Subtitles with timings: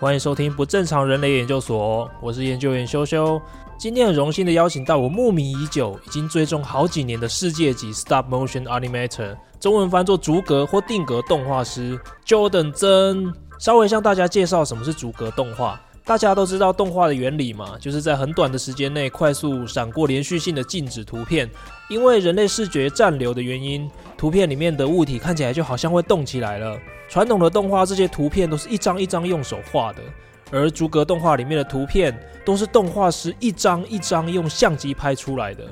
[0.00, 3.38] 欢迎收听不正常人类研究所，我是研究员修修。
[3.76, 13.30] 今天很荣幸的邀请到我慕名已久、已经追踪好几年的世界级 Stop Motion Animator，中文翻作逐格或定格动画师 Jordan 曾。
[13.58, 15.78] 稍微向大家介绍什么是逐格动画。
[16.10, 21.48] 大家都知道动画的原理嘛，就是在很短的时间内快速闪过连续性的静止图片。
[21.88, 26.76] 因为人类视觉暂留的原因，图片里面的物体看起来就好像会动起来了。
[27.08, 30.02] 传统的动画这些图片都是一张一张用手画的，
[30.50, 32.12] 而逐格动画里面的图片
[32.44, 35.62] 都是动画师一张一张用相机拍出来的。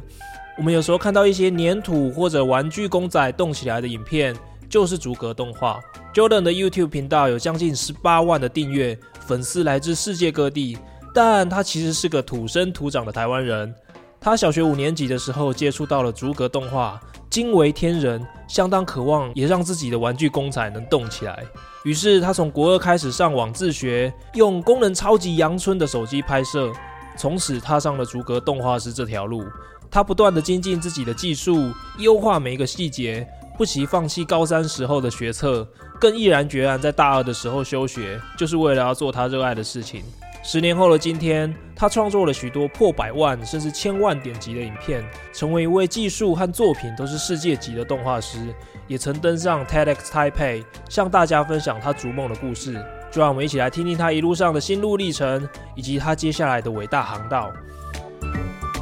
[0.57, 4.37] 我们有时候看到一些黏土或者玩具公仔动起来的影片，
[4.71, 5.81] 就是逐格动画。
[6.15, 8.97] Jordan 的 YouTube 频道有将近十八万的订阅，
[9.29, 10.79] 粉丝来自世界各地，
[11.13, 13.75] 但他其实是个土生土长的台湾人。
[14.19, 21.45] 他小学五年级的时候接触到了逐格动画，惊为天人，相当渴望也让自己的玩具公仔能动起来。
[21.85, 26.73] 于是他从国二开始上网自学，用功能超级阳春的手机拍摄，
[27.15, 29.45] 从此踏上了逐格动画师这条路。
[29.91, 35.69] 他不断的精进自己的技术，优化每一个细节，不惜放弃高三时候的学测，
[36.01, 40.03] 更毅然决然在大二的时候休学，就是为了要做他热爱的事情。
[40.45, 48.39] 十年后的今天，他创作了许多破百万甚至千万点击的影片，成为一位技术和作品都是世界级的动画师，
[48.87, 52.83] 也曾登上 TEDx Taipei，向大家分享他逐梦的故事。
[53.11, 57.53] 就让我们一起来听听他一路上的心路历程，以及他接下来的伟大航道。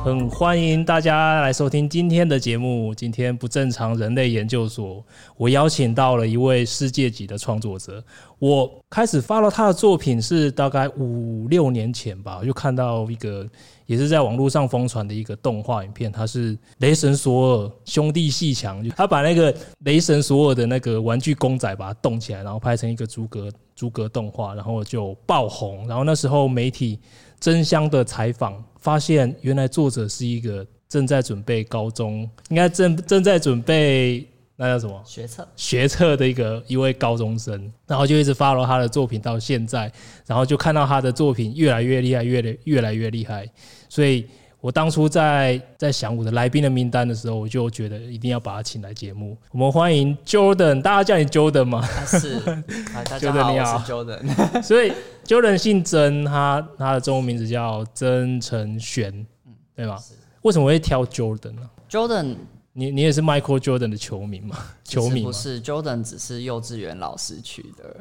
[0.06, 2.94] 很欢迎大家来收听今天的节目。
[2.94, 5.04] 今天不正常人类研究所，
[5.36, 8.00] 我邀请到了一位世界级的创作者。
[8.38, 13.44] 我开始发了他的作品是大概五六年前吧，我就看到一个
[13.86, 25.84] 也是在网络上疯传的一个动画影片，他是雷神索尔兄弟鬩墙，他把那个雷神索尔的那个玩具公仔把它动起来，然后拍成一个逐格逐格动画，然后就爆红。
[25.88, 27.00] 然后那时候媒体
[27.40, 28.62] 争相的采访。
[28.78, 34.24] 发现原来作者是一个正在准备高中，应该正正在准备
[34.56, 39.90] 那叫什么学测学测的一个一位高中生，然后就一直 follow 他的作品到现在，
[40.26, 43.48] 然后就看到他的作品越来越厉害，越越来越厉害，
[43.88, 44.26] 所以。
[44.66, 49.38] 我当初在在想我的来宾的名单的时候，我就觉得一定要把他请来节目。
[49.52, 51.86] 我们欢迎 Jordan，大家叫你 Jordan 吗？
[52.04, 52.40] 是，
[53.08, 54.22] 大家好，我是 Jordan。
[54.66, 54.92] 所以
[55.24, 59.12] Jordan 姓曾，他他的中文名字叫曾成璇，
[59.46, 59.96] 嗯，对吗？
[60.42, 62.34] 为什么会挑 Jordan 呢？Jordan，
[62.72, 64.56] 你你也是 Michael Jordan 的球迷吗？
[64.82, 67.98] 球迷不是 Jordan，只是幼稚园老师取的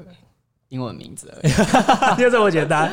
[0.70, 1.54] 英文名字而已，
[2.20, 2.92] 就这么简单。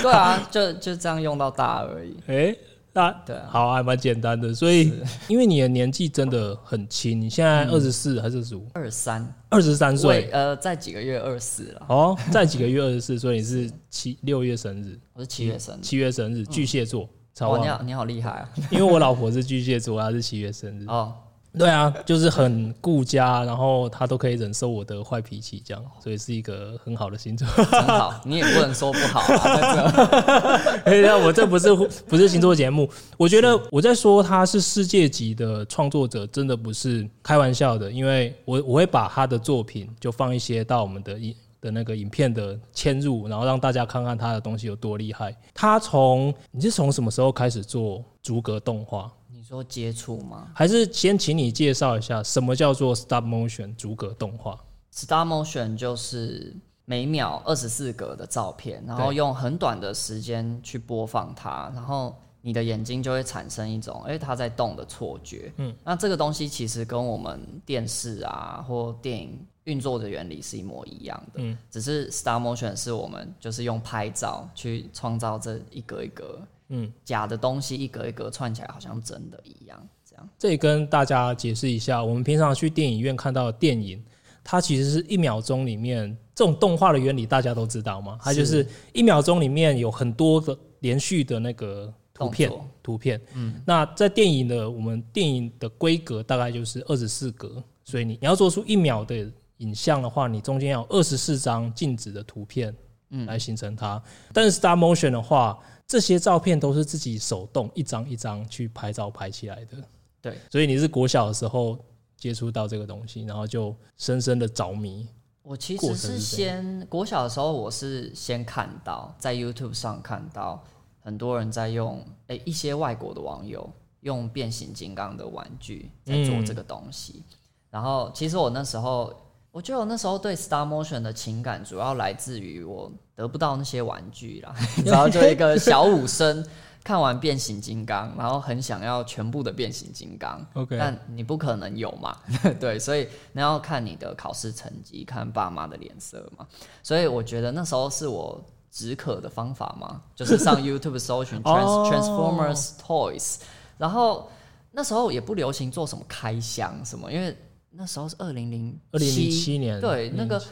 [0.00, 2.16] 对啊，就就这样用到大而已。
[2.28, 2.58] 欸
[2.92, 4.52] 那对，好，还蛮简单的。
[4.54, 4.92] 所以，
[5.28, 8.66] 因为你的年纪真的很轻，你现在二十四还是二十五？
[8.72, 10.28] 二十三，二十三岁。
[10.32, 11.86] 呃，在几个月二十四了。
[11.88, 14.98] 哦，在几个月二十四，所以你是七六月生日。
[15.12, 15.80] 我是七月生日。
[15.80, 17.08] 七月生日，巨蟹座。
[17.40, 18.50] 哇，你好，你好厉害啊！
[18.70, 20.84] 因为我老婆是巨蟹座，她是七月生日。
[20.86, 21.14] 哦。
[21.58, 27.46] 对啊，就是很顾家，然后他都可以忍受我的坏脾气，这样，所以是一个很好的星座。
[27.48, 30.60] 很好，你也不能说不好啊。
[30.86, 31.74] 哎，呀我这不是
[32.06, 45.36] 不是星座节目，我觉得我在说他是世界级的创作者，真的不是开玩笑的，因为我我会把他的作品就放一些到我们的影的那个影片的嵌入，然后让大家看看他的东西有多厉害。
[45.52, 49.10] 他从你是从什么时候开始做逐格动画？
[49.50, 50.48] 说接触吗？
[50.54, 54.56] 还是先请你介绍一下什么叫做 stop motion 逐格动画
[54.92, 65.52] ？stop motion 就是每秒二十四格的照片，然后用很短的时间去播放它，然后你的眼睛就会产生一种哎它在动的错觉。
[65.56, 71.40] 嗯，那这个东西其实跟我们电视啊或电影运作的原理是一模一样的。
[71.42, 76.40] 嗯，只是 Star motion 是我们就是用拍照去创造这一格一格。
[76.70, 79.88] 嗯，假的东西一格一格串起来，好像真的一样。
[80.08, 84.02] 这样，这里跟大家解释一下，我们平常去电影院看到的电影，
[84.42, 88.18] 它其实是一秒钟里面这种动画的原理，大家都知道吗？
[88.22, 92.50] 它就是一秒钟里面有很多个连续的那个图片，
[92.82, 93.20] 图片。
[93.34, 102.74] 嗯，那在电影的我们电影的规格大概就是二十四格，所以你你要做出一秒的影像的话，你中间要二十四张静止的图片，
[103.10, 104.02] 嗯，来形成它。
[104.32, 109.76] 但是 stop motion 的话，这些照片都是自己手动一张一张去拍照拍起来的，
[110.20, 111.78] 对，所以你是国小的时候
[112.16, 115.06] 接触到这个东西，然后就深深的着迷。
[115.42, 120.62] 我其实是先国小的时候，我是先看到在 YouTube 上看到
[121.00, 123.68] 很多人在用，诶，一些外国的网友
[124.00, 127.24] 用变形金刚的玩具在做这个东西，
[127.70, 129.12] 然后其实我那时候
[129.52, 134.54] 我觉得我那时候对 Star motion 的情感，主要来自于我得不到那些玩具啦。
[134.86, 136.46] 然后就一个小武生，
[136.84, 140.40] 看完变形金刚，然后很想要全部的变形金刚。
[140.54, 142.16] OK，但你不可能有嘛？
[142.60, 146.46] 对，所以那要看你的考试成绩，看爸妈的脸色嘛。
[146.80, 153.38] 所以我觉得那时候是我止渴的方法嘛，就是上 YouTube 搜寻 Trans Transformers Toys，
[153.76, 154.30] 然后
[154.70, 157.36] 那时候也不流行做什么开箱什么，因为。
[157.70, 160.42] 那时候是二零零二零零七年，对，那个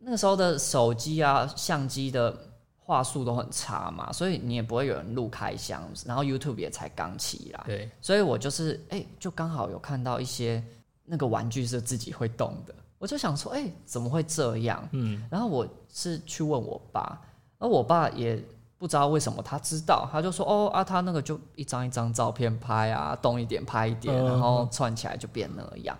[0.00, 2.34] 那个时候的手机啊，相机的
[2.78, 10.64] 画素都很差嘛，所以你也不会有人录开箱，然后 YouTube 也才刚起来，对，所以我就是哎、欸，就刚好有看到一些
[11.04, 14.88] 那个玩具是自己会动的，我就想说，哎、欸，怎么会这样？
[14.92, 17.20] 嗯，然后我是去问我爸，
[17.58, 18.42] 而我爸也
[18.78, 25.94] 不知道为什么他知道，他就说，哦啊，他那个就一张一张照片拍啊，动一点拍一点，然后串起来就变那样。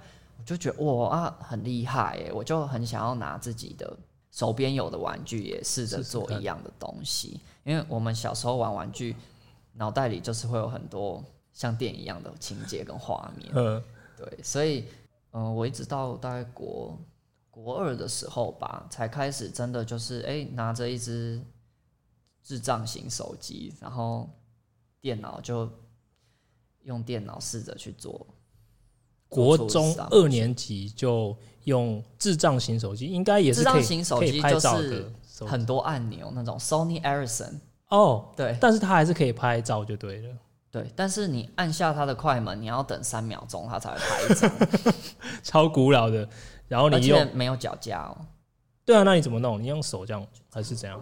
[0.48, 3.94] 就觉得哇啊很厉害耶，我就很想要拿自己的
[4.30, 9.14] 手边有的玩具也试着做一样的东西，因为我们小时候玩玩具，
[9.74, 11.22] 脑袋里就是会有很多
[11.52, 13.52] 像电影一样的情节跟画面。
[13.54, 13.82] 嗯，
[14.16, 14.86] 对，所以
[15.32, 16.98] 嗯，我一直到大概国
[17.50, 21.38] 国二的时候吧，才开始真的就是哎、欸、拿着一只
[22.42, 24.26] 智障型手机，然后
[24.98, 25.70] 电脑就
[26.84, 28.26] 用电脑试着去做。
[29.28, 35.10] 国中二年级就用智障型手机，应该也是可以，智障型手机就是
[35.46, 37.54] 很多按钮那种 Sony Ericsson
[37.88, 40.34] 哦，对，但是它还是可以拍照就对了。
[40.70, 44.92] 对，但是你按下它的快门，你要等三秒钟它才会拍一张，
[45.42, 46.28] 超古老的。
[46.66, 48.16] 然后你用没有脚架哦？
[48.84, 49.62] 对啊，那你怎么弄？
[49.62, 51.00] 你用手这样还是怎样？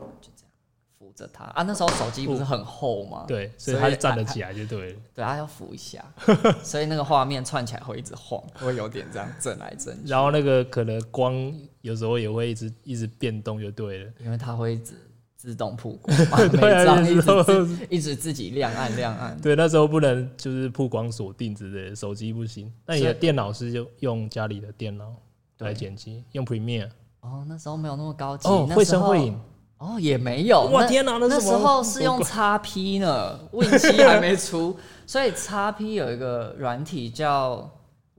[0.99, 1.63] 扶着他啊！
[1.63, 3.25] 那时候手机不是很厚吗？
[3.29, 4.99] 对，所以他就站得起来就对了。
[5.15, 6.05] 对，他要扶一下，
[6.65, 10.11] 所以那个画面串起来会一直晃，会有点这样震来震去。
[10.11, 11.35] 然后那个可能光
[11.83, 14.95] 有时候也会一直一直变动就对了，因为它会一直
[15.37, 16.17] 自动曝光，
[16.49, 19.39] 对啊，一直一直自己亮暗亮暗。
[19.41, 22.73] 对，那时候不能就是曝光锁定之类的，手机不行。
[22.87, 25.15] 那你的电脑是就用家里的电脑
[25.59, 26.89] 来剪辑，用 Premiere。
[27.21, 29.39] 哦，那时候没有那么高级，哦，会声会影。
[29.79, 30.63] 哦，也没有。
[30.63, 34.77] 我天哪，那那时候是用 XP 呢，Win 七还没出，
[35.07, 37.71] 所以 XP 有一个软体叫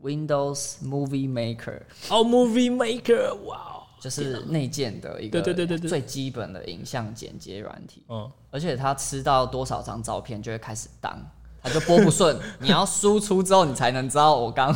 [0.03, 1.81] Windows Movie Maker。
[2.09, 8.03] 哦，Movie Maker，哇，就是内建的一个对对对对最基本的影像剪接软体。
[8.07, 11.19] 嗯，而且它吃到多少张照片就会开始当，
[11.63, 14.71] 它就播不顺，你要输出之后你才能知道我刚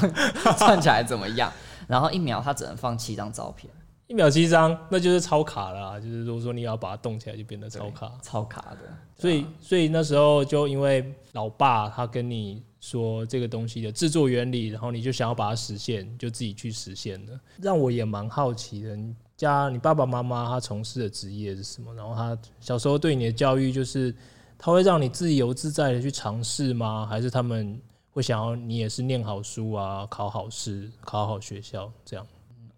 [0.57, 1.53] 串 起来怎么样。
[1.87, 3.71] 然后一秒它只能放七张照片。
[4.11, 5.97] 一秒七张，那就是超卡了。
[6.01, 8.79] 就是如果说你要把它动起来，就变得超卡，超卡的。
[9.15, 17.39] 所以，所以那时候就因为老爸他跟你说这个东西的制作原理，然后你就想要把它实现，就自己去实现了。
[17.61, 21.95] 让我也蛮好奇的，你家你爸爸妈妈他从事的职业是什么？
[21.95, 24.13] 然后他小时候对你的教育，就是
[24.57, 27.07] 他会让你自由自在的去尝试吗？
[27.09, 27.79] 还是他们
[28.09, 32.27] 会想要你也是念好书啊，考好试，考好学校这样？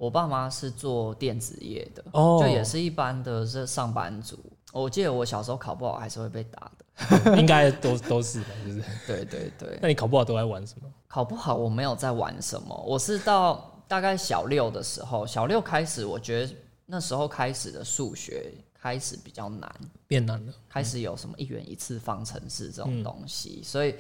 [0.04, 2.42] 我爸妈是做电子业的，oh.
[2.42, 4.38] 就也是一般的这上班族。
[4.74, 8.86] 我记得我小时候考不好还是会被打的， 应该都都是吧，是不是？
[9.08, 9.80] 对对对。
[9.82, 10.92] 那你考不好都在玩什么？
[11.08, 16.54] 考不好我没有在玩什么，我是到大概小六的时候，小六开始，我觉得
[16.86, 19.74] 那时候开始的数学开始比较难，
[20.06, 23.96] 变难了，开始有什么一元一次方程式这种东西，嗯、所以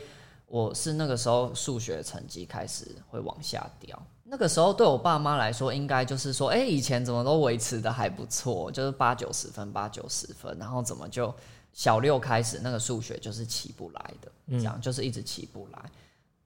[0.47, 3.97] 我是那个时候数学成绩开始会往下掉。
[4.25, 11.33] 那个时候对我爸妈来说，应该就是说，哎、欸，以前怎么都维持的还不错，就是八九十分，八九十分，然后怎么就
[11.73, 15.91] 小六开始那个数学就是起不来的，这样就是一直起不来。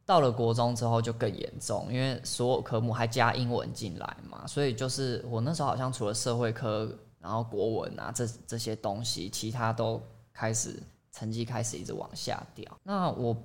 [0.06, 10.02] 到了国中之后就更严重，因为所有科目还加英文进来嘛，所以就是我那时候好像除了社会科，然后国文啊这这些东西，其他都
[10.34, 10.82] 开始
[11.12, 12.66] 成绩开始一直往下掉。
[12.84, 13.38] 那我。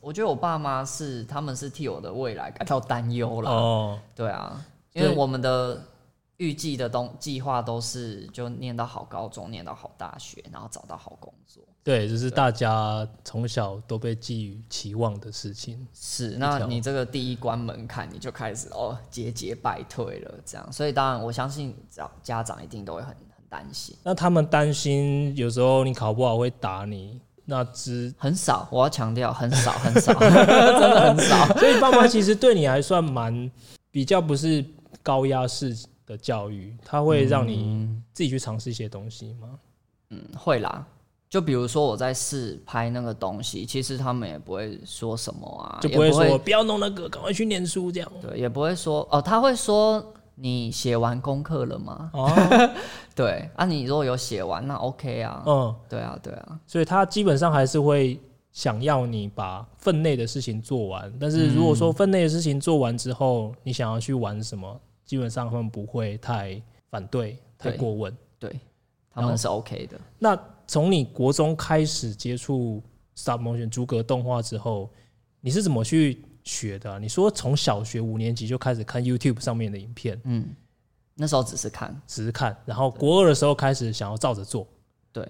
[0.00, 3.50] 我觉得我爸妈是，他们是替我的未来感到担忧了。
[3.50, 5.80] 哦，对啊，因为我们的
[6.38, 11.62] 预计的东计划都是就念到好高中，念到好大学，然后找到好工作。
[11.84, 15.86] 对，就是大家从小都被寄予期望的事情。
[15.92, 20.72] 是，那你这个第一关门槛，你就开始哦节节败退了，这样。
[20.72, 23.96] 所以当然，我相信家家长一定都会很很担心。
[24.04, 27.20] 那他们担心有时候你考不好会打你。
[27.44, 31.46] 那只很少，我要强调很少很少， 真的很少。
[31.58, 33.50] 所以爸妈其实对你还算蛮
[33.90, 34.64] 比较不是
[35.02, 39.48] 高压式的教育，他会让你自己去尝试一些东西吗？
[40.10, 40.84] 嗯，会啦。
[41.28, 48.12] 就比如说我在试拍那个东西，其实他们也不会说什么啊，就不会说不要弄那个，赶快去念书这样。
[48.20, 50.14] 对，也不会说哦，他会说。
[50.42, 52.10] 你写完功课了吗？
[52.14, 52.28] 哦，
[53.14, 55.44] 对啊，你如果有写完，那 OK 啊。
[55.46, 56.60] 嗯，对啊，对啊。
[56.66, 58.20] 所以他基本上还是会
[58.50, 61.12] 想要你把分内的事情做完。
[61.20, 68.12] 但是如果说分内的事情做完之后，你想要去玩什么，基本上他们不会太反对、太过问。
[68.40, 68.60] 对，对，
[69.14, 69.96] 他们是 OK 的。
[70.18, 72.82] 那从你国中开始接触
[73.14, 74.90] Stop Motion 逐格动画之后，
[75.40, 76.98] 你是怎么去学的、啊？
[76.98, 80.54] 你说从小学五年级就开始看 YouTube 上面的影片，嗯，
[81.14, 84.66] 那时候只是看，只是看，然后国二的时候开始想要照着做，
[85.12, 85.26] 对，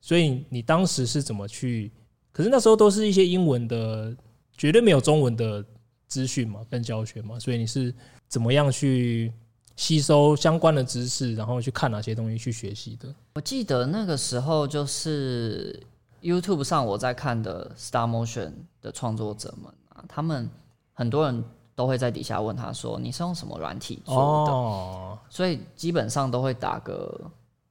[0.00, 1.92] 所以你当时是怎么去？
[2.32, 4.14] 可是那时候都是一些英文的，
[4.56, 5.64] 绝对没有中文的
[6.06, 7.94] 资讯嘛，跟教学嘛，所以你是
[8.28, 9.32] 怎么样去
[9.76, 13.14] 吸收相关的知识，然后去看哪些东西去学习的？
[13.34, 15.82] 我记得那个时候就是
[16.20, 19.72] YouTube 上我在看的 Star Motion 的创作者们。
[20.08, 20.48] 他们
[20.92, 27.20] 很多人都会在底下问他说：“你是用什么软体做的？”哦，所以基本上都会打个，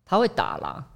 [0.06, 0.88] 他会打啦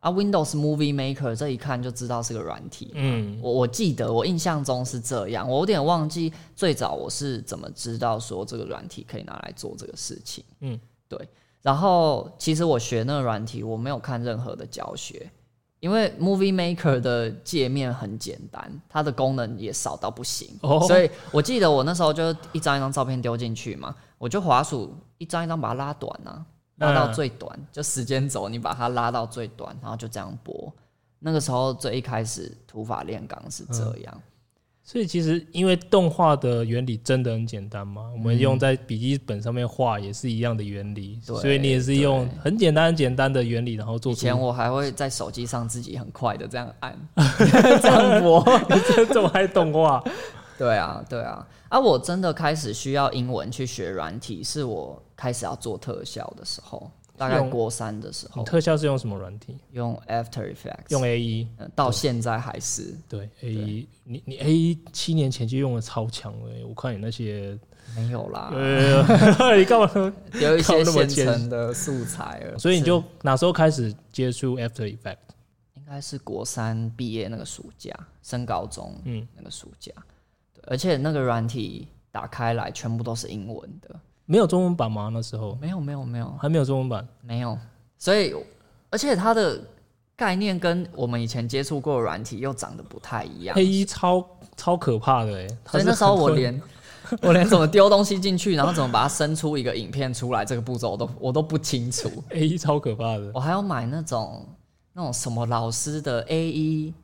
[0.00, 2.90] 啊，Windows Movie Maker 这一看就知道是个软体。
[2.94, 10.44] 嗯，我我记得我印象中是这样，我有点忘记最早我是怎么知道说这个软体可以拿来做这个事情。
[10.60, 11.28] 嗯，对。
[11.60, 15.30] 然后其实我学那个软体，我没有看任何的教学。
[15.80, 20.82] 因为 Movie Maker 的界面很简单，它的功能也少到不行，oh.
[20.86, 26.44] 所以我记得我那时候就一张一张照片丢进去嘛，我就滑鼠一张一张把它拉短啊，
[26.76, 30.72] 拉到最短，嗯、就时间轴你把它拉到最短，然后就这样播。
[31.20, 34.14] 那个时候最一开始土法炼钢是这样。
[34.14, 34.22] 嗯
[34.90, 44.12] 所以其实，因为动画的原理真的很简单嘛，我们用在笔记本上面画也是一样的原理，所以你也是用很简单、很简单的原理，然后做。
[44.12, 46.98] 以前我还会在手机上自己很快的这样按，
[47.82, 48.42] 这样播，
[49.12, 50.02] 这么还动画。
[50.56, 51.46] 对啊，对啊。
[51.68, 56.90] 啊，我真的开始需要英文去学软体，是我开始要做特效的时候。
[57.18, 59.56] 大概国三的时候，特效是用什么软体？
[59.72, 63.88] 用 After Effects，用 A E，到现在还是对 A E。
[64.04, 67.58] 你你 A E 七年前就用的超强了，我看你那些
[67.96, 68.50] 没有啦。
[69.58, 69.90] 你干嘛？
[70.40, 72.58] 有一些现成的素材了。
[72.58, 75.16] 所以你就哪时候开始接触 After Effects？
[75.74, 79.92] 应该是国三毕业那个暑假，升高中嗯那个暑假。
[80.54, 83.98] 对，而且那个软体打开来全部都是英文的。
[84.30, 85.10] 没有中文版吗？
[85.10, 87.56] 那时候没有，没有，没有，还没有中文版，没有。
[87.96, 88.34] 所以，
[88.90, 89.58] 而且它的
[90.14, 93.56] 概念跟我们以前接触过的软体又长得不太一样。
[93.56, 94.22] 黑衣超
[94.54, 95.48] 超可怕的哎！
[95.70, 96.62] 所以那时候我连
[97.22, 102.10] 我连怎么丢东西进去，然后怎么把它生出一个影片出来，这个步骤我都我都不清楚。
[102.28, 104.46] 黑衣超可怕的，我还要买那种
[104.92, 106.94] 那种什么老师的 A E。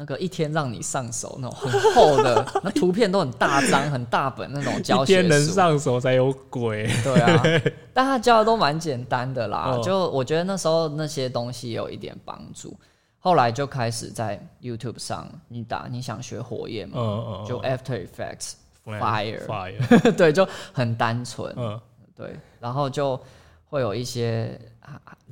[0.00, 5.18] 那个一天让你上手那种很厚的，那图片都很大张、很大本那种教学书。
[5.18, 6.86] 一天能上手才有鬼。
[7.02, 7.42] 对啊，
[7.92, 9.72] 但他教的都蛮简单的啦。
[9.72, 12.78] 哦、就我觉得那时候那些东西有一点帮助。
[13.18, 18.52] 后来就开始在 YouTube 上，你打你想学火焰嘛，就 After Effects
[18.86, 21.52] Fire Fire， 对，就很单纯。
[21.56, 21.80] 嗯，
[22.14, 23.20] 对，然后就
[23.64, 24.56] 会有一些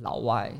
[0.01, 0.51] 老外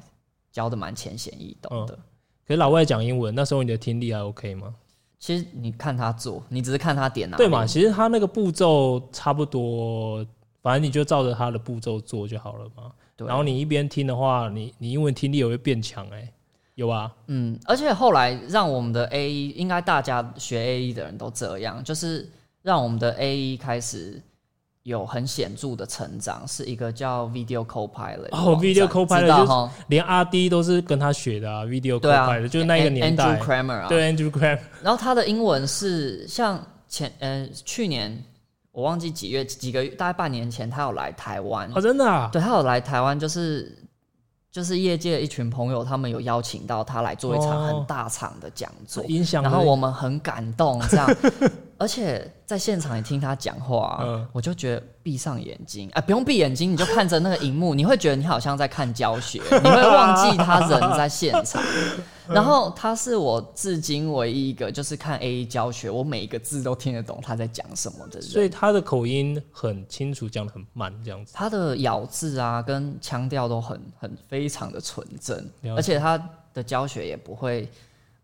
[0.50, 2.00] 教的蛮浅显易懂的。
[2.48, 4.74] 嗯可是老外讲英文，那时候你的听力还 OK 吗？
[5.20, 7.36] 其实你看他做，你只是看他点哪。
[7.36, 7.66] 对嘛？
[7.66, 10.25] 其实他那个步骤差不多，
[10.62, 12.92] 反正你就照着他的步骤做就好了嘛。
[13.16, 13.27] 对。
[13.27, 16.32] 然后你一边听的话，你你英文听力也会变强哎，
[16.75, 17.13] 有啊。
[17.27, 22.30] 嗯，而且后来让我们的 AE，应该大家学 AE 的人都这样，就是
[22.62, 24.22] 让我们的 AE 开始。
[24.88, 33.25] 有很显著的成长，是一个叫 Video Copilot 哦，Video Copilot 就是连阿 D 都是跟他学的啊，Video Copilot、啊、就是那个年代。
[33.25, 34.60] Andrew Kramer 啊，对 Andrew Kramer。
[34.82, 38.24] 然后他的英文是像前呃去年
[38.72, 41.70] 我忘记几月几个月，大概半年前他有来台湾。
[41.75, 43.77] 哦，真的啊，对他有来台湾就是。
[44.50, 49.08] 就是业界的一群朋友，他们有邀请到他来做一场很大场的讲座，哦、
[49.44, 51.08] 然后我们很感动，这样，
[51.78, 61.62] 而且在现场也听他讲话，嗯、我就觉得闭上眼睛，啊，不用闭眼睛，你就看着那个荧幕，你会觉得你好像在看教学，你会忘记他人在现场。
[62.28, 68.28] 然后他是我至今唯一一个就是看 A E 教学，我每一个字都听得懂他在讲什么的人。
[68.28, 71.32] 所以他的口音很清楚，讲的很慢，这样子。
[71.34, 76.22] 他的咬字啊，跟腔调都很很非常的纯正，而且他
[76.54, 77.70] 的教学也不会，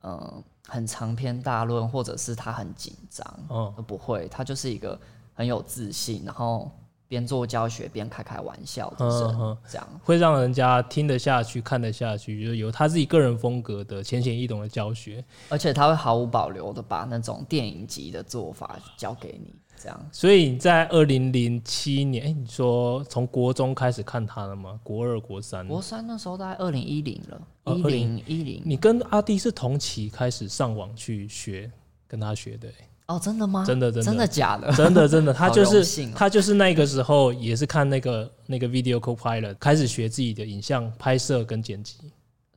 [0.01, 4.27] 嗯、呃，很长篇大论，或者是他很紧张，嗯，都不会。
[4.29, 4.99] 他就是一个
[5.33, 6.71] 很有自信，然后。
[7.05, 9.07] 边做教学边开开玩笑，嗯
[9.39, 19.53] 嗯这样，会让人家听得下去、看得下去，就是有他自己个人风格的浅显易懂的教学，而且他会毫无保留的把那种电影级的做法教给你。
[19.83, 20.09] 这样。
[20.11, 24.79] 所以你在二零零七年，哎、欸，你说从国中开始看他了吗？
[24.81, 25.67] 国二、国三？
[25.67, 27.41] 国三那时候大概二零一零了，
[27.75, 28.61] 一零一零。
[28.63, 31.69] 你跟阿弟是同期开始上网去学，
[32.07, 32.75] 跟他学的、欸。
[33.07, 33.65] 哦，真的吗？
[33.67, 34.71] 真的，真的，真的假的？
[34.71, 41.97] 真的，真的， 他就是、哦、他就是那个时候也是看那个那个 Video Copilot 开始学自己的影像拍摄跟剪辑。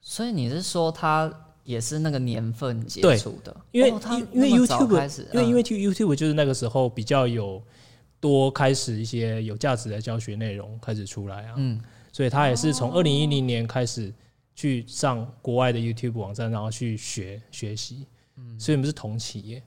[0.00, 1.28] 所以你是说他
[1.66, 3.54] 也是那个年份接触的？
[3.72, 7.60] 因为、哦、他因为 YouTube 开始，因为因为 YouTube 就是那个时候比较有
[8.20, 11.54] 多开始一些有价值的教学内容开始出来啊。
[11.56, 11.78] 嗯，
[12.12, 14.14] 所以他也是从二零一零年开始
[14.54, 18.06] 去上国外的 YouTube 网站，然后去学学习。
[18.36, 19.62] 嗯，所以我们是同期耶。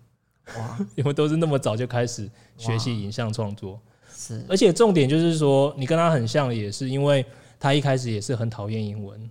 [0.57, 3.79] 哇， 因为都是那么早就开始学习影像创作，
[4.09, 7.25] 是，而且重点就是说，你跟他很像，也是因为
[7.59, 9.29] 他一开始也是很讨厌英文。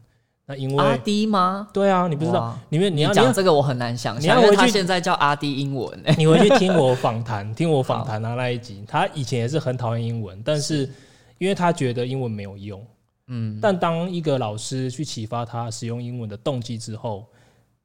[0.48, 1.68] 那因为阿迪吗？
[1.74, 4.42] 对啊，你不知道，因为你要讲这个，我很难想象。
[4.42, 10.90] 因为他现在叫阿迪英文， 你回去听我访谈， 听我访谈啊那一集，他以前也是很讨厌英文，但是
[11.36, 12.82] 因为他觉得英文没有用，
[13.26, 17.26] 嗯，但当一个老师去启发他使用英文的动机之后。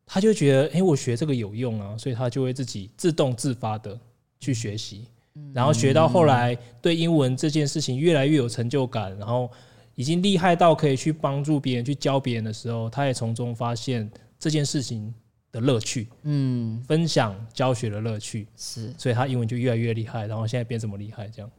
[0.05, 3.97] 他就觉得，哎、欸，我学这个有用啊，所以他就会自己自动自发的
[4.37, 5.07] 去学习，
[5.53, 9.49] 然后学到后来，对英文这件事情越来越有成就感，然后
[9.95, 14.09] 已经厉害到可以去帮助别人、去教别人的时候，他也从中发现
[14.39, 15.13] 这件事情
[15.51, 21.51] 的乐趣，嗯，分享教学的乐趣是，所以他英文就越来越厉害，然后现在变这么厉害，这样，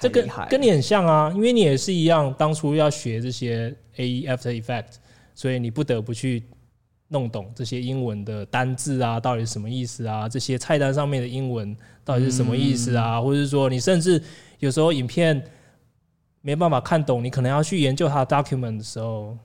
[0.00, 4.94] 这跟跟你很像啊，因为你也是一样，当初要学这些 AE After Effect，
[5.34, 6.44] 所以你不得不去。
[7.08, 10.28] 弄懂这些英文的单字啊，到底是什么意思啊？
[10.28, 11.72] 这些菜单上面的英文
[12.04, 13.20] 到底是什么意思啊？
[13.20, 14.20] 或者是说，你甚至
[14.58, 15.40] 有时候影片
[16.46, 19.36] 没办法看懂，你可能要去研究它的 document 的时候，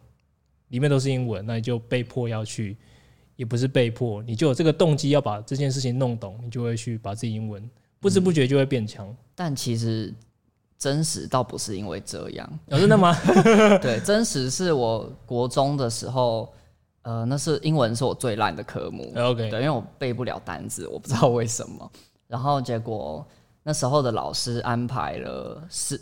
[0.68, 2.78] 里面都是英文，那你就被迫要去，
[3.36, 7.68] 也不是被迫，你就有这个动机要把这件事情弄懂，你就会去把自己英文
[8.00, 9.12] 不知不觉就会变强。
[9.34, 10.14] 但其实
[10.78, 13.18] 真实倒不是因为这样，哦，真的吗？
[13.82, 16.54] 对，真实是我国中的时候。
[17.04, 19.12] 呃，那是英文是我最烂的科目。
[19.18, 21.92] OK，对，因为我背不了单字，我不知道为什么。
[22.28, 23.26] 然后结果
[23.64, 26.00] 那时候的老师安排了师，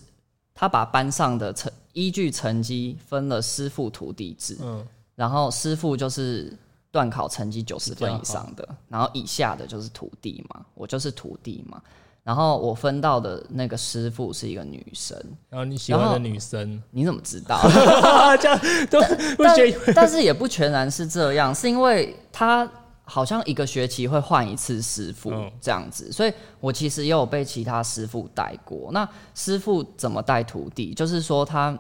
[0.60, 4.58] 他把班上的成依据成绩分了师傅徒弟制。
[4.62, 6.54] 嗯，然后师傅就是
[6.92, 11.82] 段考成绩九十分以上的，然后以下的就是徒弟嘛，我就是徒弟嘛。
[12.26, 15.18] 然后我分到的那个师傅是一个女生，
[15.50, 17.58] 然后你喜欢的女生，你怎么知道？
[18.38, 19.00] 这样都
[19.38, 19.56] 不但，
[19.96, 22.70] 但是也不全然是这样，是因为他
[23.10, 28.92] 好像一个学期会换一次师傅这样子，所以我其实也有被其他师傅带过。
[28.94, 30.94] 那师傅怎么带徒弟？
[30.94, 31.78] 就是说他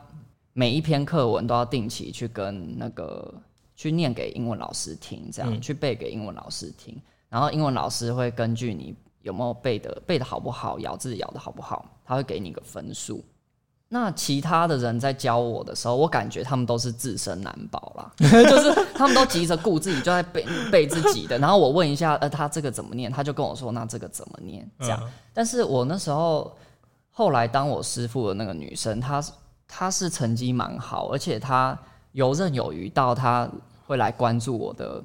[0.53, 3.33] 每一篇课文都要定期去跟那个
[3.75, 8.95] 去念给英文老师听，这样去背给英文老师听，然后英文老师会根据你。
[9.21, 13.21] 有没有背的背的好不好，咬字咬的好不好，他会给你个分数。
[13.91, 21.37] 那其他的人在教我的时候，我感觉他们都是自身难保啦， 就是他们都急着顾自己，就在背背自己的。
[21.39, 23.11] 然后我问一下，呃，他这个怎么念？
[23.11, 24.69] 他就跟我说，那这个怎么念？
[24.79, 25.01] 这样。
[25.33, 26.55] 但是我那时候
[27.11, 29.23] 后来当我师傅的那个女生，她
[29.67, 31.77] 她是成绩蛮好，而且她
[32.11, 33.49] 游刃有余到她
[33.87, 35.03] 会来关注我的。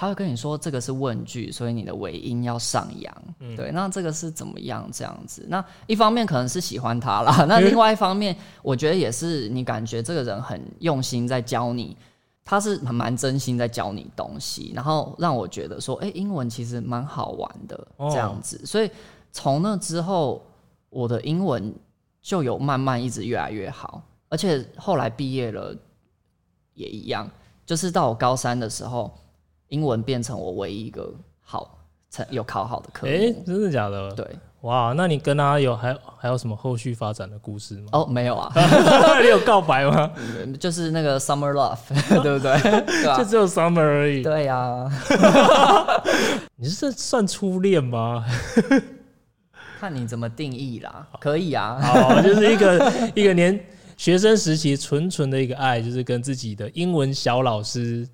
[0.00, 3.12] 他会跟你说这个是问句，所以你的尾音要上扬。
[3.40, 4.88] 嗯、对，那这个是怎么样？
[4.92, 11.96] 这样子，那一方面可能是喜欢他啦，那另外一方面，我觉得也是你感觉这个人很用心在教你，
[12.44, 18.56] 他是很蛮真心在教你东西，然后让我觉得说，哎、欸，英文其实蛮好玩的这样子。
[18.62, 18.88] 哦、所以
[19.32, 20.46] 从那之后，
[20.90, 21.74] 我的英文
[22.22, 25.74] 就有慢慢一直越来越好，而且后来毕业了
[26.74, 27.28] 也一样，
[27.66, 29.12] 就是到我高三的时候。
[29.68, 31.78] 英文变成我唯一一个好
[32.10, 33.12] 成有考好的科目。
[33.12, 34.10] 哎，真的假的？
[34.14, 34.26] 对，
[34.62, 37.88] 哇，那你跟他有还还有什么后续发展的故事吗？
[37.92, 38.52] 哦，没有啊，
[39.22, 40.10] 你有告白吗？
[40.58, 41.78] 就是那个 summer love，
[42.22, 43.16] 对不对？
[43.16, 44.22] 就只有 summer 而已。
[44.22, 44.90] 对呀。
[46.56, 48.24] 你是算初恋吗？
[49.78, 51.06] 看你怎么定义啦。
[51.20, 53.58] 可以啊，好，就是一个一个年
[53.96, 58.08] 学生时期纯纯的一个爱，就是跟自己的英文小老师。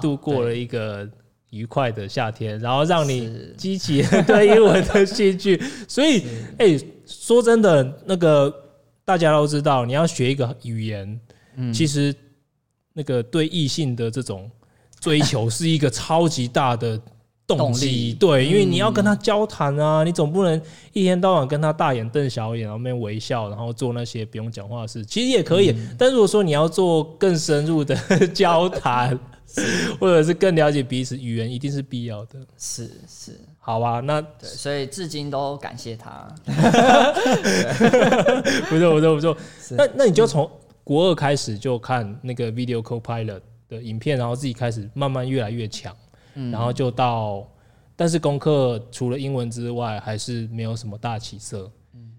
[0.00, 1.08] 度过了一个
[1.50, 5.58] 愉快的夏天，然后让你激起 对英文的兴趣。
[5.88, 6.22] 所以，
[6.58, 8.54] 哎，说真的，那个
[9.04, 11.18] 大家都知道，你要学一个语言，
[11.72, 12.14] 其实
[12.92, 14.50] 那个对异性的这种
[15.00, 17.00] 追求是一个超级大的
[17.46, 18.12] 动机。
[18.20, 20.60] 对，因为你要跟他交谈啊，你总不能
[20.92, 25.02] 一天到晚跟他大眼瞪小眼，然后面微笑，然后做那些不用讲话的事。
[25.02, 27.96] 其实也可以，但如果说你要做更深入的
[28.34, 29.18] 交谈。
[29.98, 32.38] 或者是更了解彼此，语言一定是必要的。
[32.56, 36.28] 是是，好吧，那对，所以至今都感谢他。
[38.68, 39.36] 不错不错不错。
[39.70, 40.50] 那那你就从
[40.84, 45.94] 国二开始就看那个 Video Copilot 的影片，然后自己开始慢慢越来越强，
[46.34, 47.46] 嗯，然后就到，
[47.96, 51.70] 但是功课除了英文之外，还是没有什么大起色。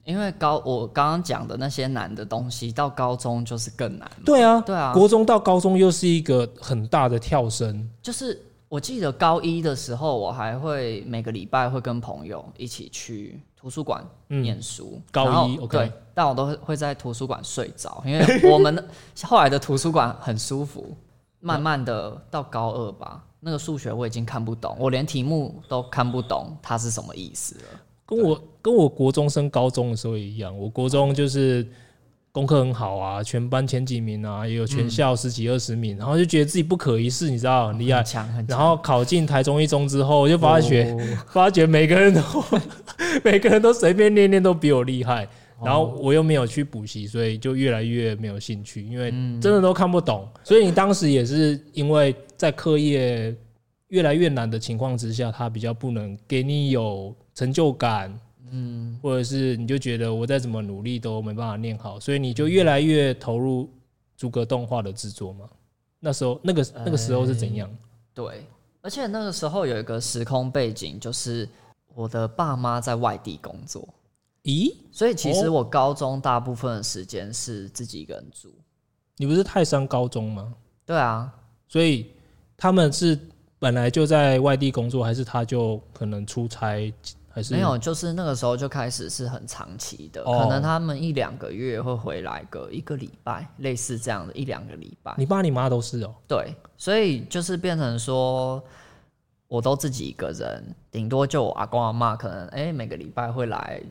[0.09, 4.09] 因为高我刚刚讲的那些难的东西，到高中就是更难。
[4.25, 7.87] 对啊，对啊，国中到高中又是一个很大的跳升。
[8.01, 14.93] 就是我记得高一的时候，我还会每个礼拜会跟朋友一起去图书馆念书。
[14.95, 18.83] 嗯、高一，OK，对，但我都会在图书馆睡着，因为我们
[19.23, 20.97] 后来的图书馆很舒服。
[21.41, 27.79] 慢慢的到高二吧，那个数学我已经看不懂，我连题目都看不懂，它是什么意思了。
[28.09, 31.63] 跟我跟我国中升高中的时候也一样，我国中就是
[32.31, 38.03] 功课很好啊，全班前几名啊，也有全校十几二十名，然后就觉得自己不可一世，你知道很厉害。
[38.47, 40.97] 然后考进台中一中之后，我就发觉
[41.29, 42.21] 发觉每个人都
[43.23, 45.29] 每个人都随便练练都比我厉害，
[45.63, 50.27] 然后我又没有去补习，所以就越来越没有兴趣，因为真的都看不懂。
[50.43, 53.35] 所以你当时也是因为在课业
[53.89, 57.15] 越来越难的情况之下，他比较不能给你有。
[57.39, 58.19] 成就感，
[58.51, 63.69] 嗯，或者是你就觉得我再怎么努力都没办法念好，所以你就越来越投入
[64.17, 65.47] 逐格动画的制作嘛。
[66.01, 67.73] 那时候，那个那个时候是怎样？
[68.13, 68.45] 对，
[68.81, 71.47] 而且那个时候有一个时空背景，就是
[71.95, 73.87] 我的爸妈在外地工作。
[74.43, 74.75] 咦？
[74.91, 78.53] 所以其实我高中大部分的时间是自己一个人住。
[79.15, 80.53] 你不是泰山高中吗？
[80.85, 81.33] 对啊，
[81.69, 82.11] 所以
[82.57, 83.17] 他们是
[83.59, 86.93] 本来就在外地工作，还是他就可能出差？
[87.51, 95.13] 没有，就是那个时候就开始是很长期的，可能他们一两个月会回来个一个礼拜，类似这样的一两个礼拜。
[95.17, 96.13] 你爸你妈都是哦？
[96.27, 98.61] 对，所以就是变成说，
[99.47, 103.81] 我都自己一个人，顶多就我阿公阿妈可能哎每个礼拜会来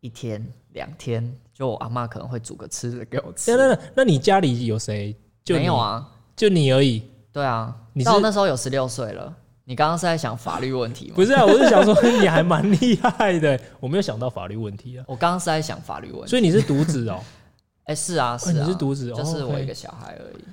[0.00, 3.56] 一天两天，就我阿妈可能会煮个吃的给我吃。
[3.56, 5.16] 那那那你家里有谁？
[5.44, 7.02] 就没有啊，就你而已。
[7.32, 9.34] 对啊，你到那时候有十六岁了。
[9.68, 11.12] 你刚刚是在想法律问题吗？
[11.14, 15.04] 不是啊，我是想说你还蛮厉害的，我没有想到法律问题啊。
[15.06, 17.20] 我刚刚是在想法律问题，所以你是独子哦？
[17.84, 20.44] 哎，是啊，是啊，你是独子，就是我一个小孩而已。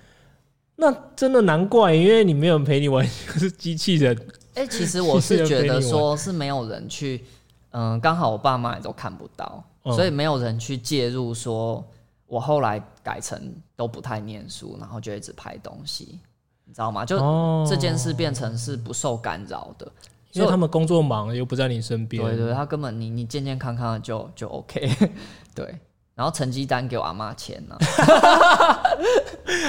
[0.75, 4.19] 那真的难怪，因为你没有人陪你玩， 是机器人。
[4.55, 7.23] 哎，其实我是 觉得说是没有人去，
[7.71, 11.33] 嗯，刚好我爸妈也都看不到，所以没有人去介入。
[11.33, 11.81] 说
[12.27, 16.19] 我后来改成都不太念书，然后就一直拍东西。
[16.75, 17.05] 你知道吗？
[17.05, 17.17] 就
[17.65, 19.89] 这件事变成是不受干扰的，
[20.33, 22.21] 因为他们工作忙又不在你身边。
[22.21, 24.91] 对对，他根本你你健健康康的就 就 OK。
[25.55, 25.73] 对，
[26.15, 27.77] 然后成绩单给我阿妈签 了。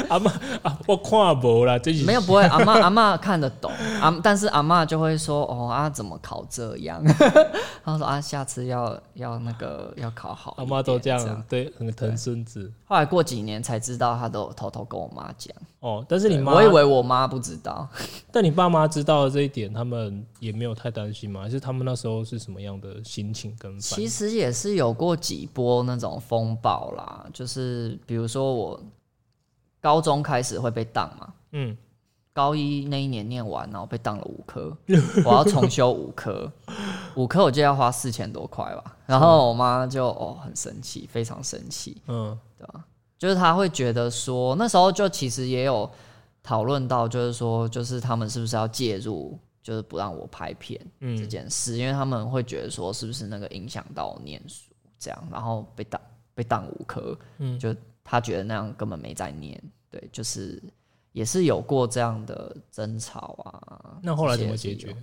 [0.09, 0.33] 阿妈
[0.65, 3.71] 啊，我看不啦，这没有不会，阿妈阿妈看得懂，
[4.11, 7.03] 阿但是阿妈就会说哦啊，怎么考这样？
[7.85, 10.55] 他说啊，下次要要那个要考好。
[10.59, 12.73] 阿妈都这样，这样对，很疼孙子。
[12.85, 15.55] 后来过几年才知道，他都偷偷跟我妈讲。
[15.81, 17.89] 哦，但是你妈，我以为我妈不知道，
[18.33, 21.43] 但你爸妈知道了这一点，他们也没有太担心吗？
[21.43, 23.79] 还是他们那时候是什么样的心情跟？
[23.79, 28.81] 其实也是有过几波那种风暴啦，就是比如说我。
[29.79, 31.33] 高中开始会被当嘛？
[31.53, 31.77] 嗯，
[32.37, 34.77] 高一那一年念完，然后被当了五科，
[35.25, 36.53] 我要重修五科，
[37.15, 38.95] 五科我就要花四千多块吧。
[39.07, 41.97] 然后我妈就哦很生气，非常生气。
[42.09, 42.85] 嗯，对吧？
[43.17, 45.91] 就是她会觉得说，那时候就其实也有
[46.43, 55.99] 讨论到，就是说，就是他们是不是要介入，就是不让我拍片这件事，因为他们会觉得说，是不是那个影响到我念书这样，然后被当
[56.35, 59.59] 被当五科，嗯，就他觉得那样根本没在念。
[59.89, 60.63] 对，就是
[61.17, 63.97] 也是有过这样的争吵啊。
[64.03, 64.95] 那后来怎么解决？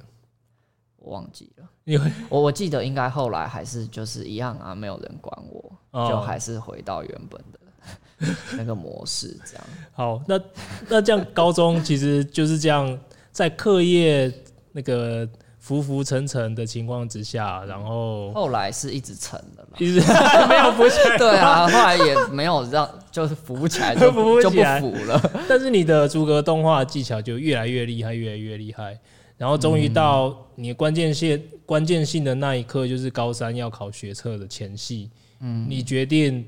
[0.98, 1.68] 我忘记了。
[1.86, 9.64] 因为我我记得应该后来还是就是一样啊，没有人管我，哦、就还是回到原本的 那个模式这样。
[9.92, 10.40] 好，那
[10.88, 13.00] 那这样高中其实就是这样，
[13.32, 14.32] 在课业
[14.72, 15.28] 那个。
[15.64, 20.02] 浮浮沉沉的情况之下，然后后来是一直沉的嘛，一直
[20.50, 21.18] 没有浮起来。
[21.18, 25.32] 对啊，后来也没有让，就是扶不起来 就浮不起来，就不浮了。
[25.48, 29.00] 但是你的逐格动画技巧就越来越厉害，越来越厉害。
[29.38, 35.12] 然后终于到你关键性、嗯、关键性的那一刻，就是高三要考学测的前戏。
[35.42, 36.44] 嗯，你决定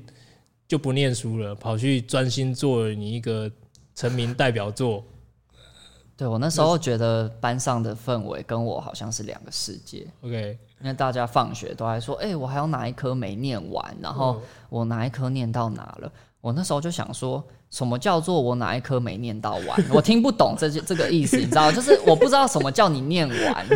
[0.66, 3.48] 就不念书了，跑去专心做你一个
[3.94, 5.04] 成名代表作。
[6.16, 10.04] 对，我那时候觉得班上的氛围跟我好像是两个世界。
[10.22, 13.96] OK，因为大家放学都还说：“哎、欸，我还有哪一科没念完？
[14.00, 16.10] 然后我哪一科念到哪了？”
[16.46, 19.84] 我那时候就想说：“什么叫做我哪一科没念到完？
[19.92, 21.72] 我听不懂这这个意思，你知道？
[21.72, 23.66] 就是我不知道什么叫你念完，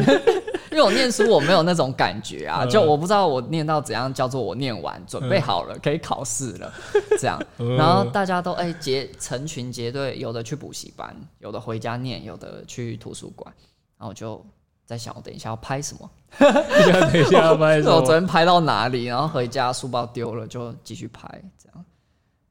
[0.70, 6.72] 因为我念书我没有那种感觉啊，就我不知道我念到怎样叫做我念完，准备好了可以考试了，
[7.18, 7.42] 这样。
[7.76, 13.52] 然后大家都哎结成群结队，有的去补习班，有的回家念，有的去图书馆。
[13.98, 14.40] 然后我就
[14.86, 16.08] 在想，我等一下要拍什么？
[16.38, 17.96] 等一下要拍什么？
[17.98, 19.06] 我昨天拍到哪里？
[19.06, 21.26] 然后回家书包丢了，就继续拍，
[21.58, 21.84] 这样。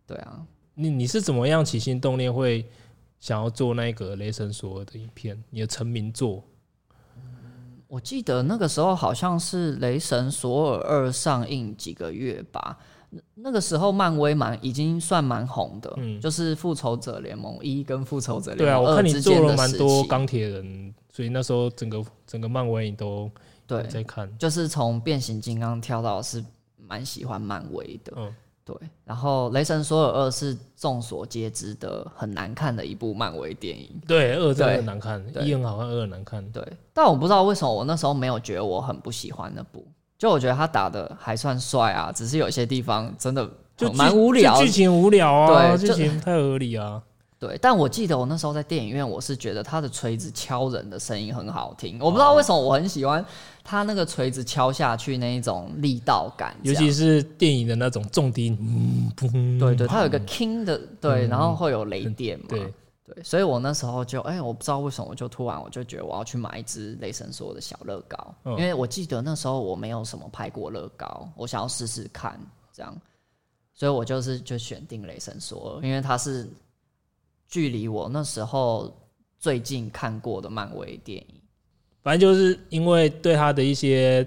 [0.10, 0.43] 对啊。
[0.74, 2.65] 你你是怎么样起心动念会
[3.19, 5.43] 想要做那个雷神索尔的影片？
[5.52, 6.43] 你的成名作？
[7.17, 12.80] 嗯，我记得那个时候好像是雷神索尔二上映几个月吧。
[13.36, 19.30] 那个时候漫威蛮已经算蛮红的，嗯，就是复仇者联盟一跟复仇者联盟二之间的时期。
[19.30, 23.30] 对啊，我看你做了蛮多钢铁人，所以那时候整个整个漫威你都
[23.67, 26.41] 对在看，就是从变形金刚跳到是
[26.78, 28.34] 蛮喜欢漫威的，嗯。
[28.70, 33.90] 对，然后《雷神索尔二》是众所皆知的很难看的一部漫威电影。
[34.08, 36.52] 对，二真的很难看，一很好看，二很难看。
[36.52, 39.84] 对，但我不知道为什么我那时候没有觉得我很不喜欢那部，
[40.20, 47.02] 就我觉得他打的还算帅啊，只是有些地方真的就蛮无聊，剧情无聊啊，对，剧情太合理啊。
[47.40, 53.26] 对，但我记得我那时候在电影院，我是觉得他的锤子敲人的声音很好听，我不知道为什么我很喜欢。
[53.70, 62.74] 他那个锤子敲下去那一种力道感，尤其是电影的那种重低，嗯，对对，它有一个 king 的，对，然后会有雷电嘛，对。
[63.06, 72.40] 对，所以我那时候就，哎，我不知道为什么，我就突然我就觉得我要去买一支雷神索的小乐高，因为我记得那时候我没有什么拍过乐高，我想要试试看
[72.74, 72.96] 这样，
[73.76, 76.50] 所以我就是就选定雷神索，因为它是
[77.48, 78.92] 距离我那时候
[79.38, 81.38] 最近看过的漫威电影。
[82.02, 84.26] 反正就是因为对他的一些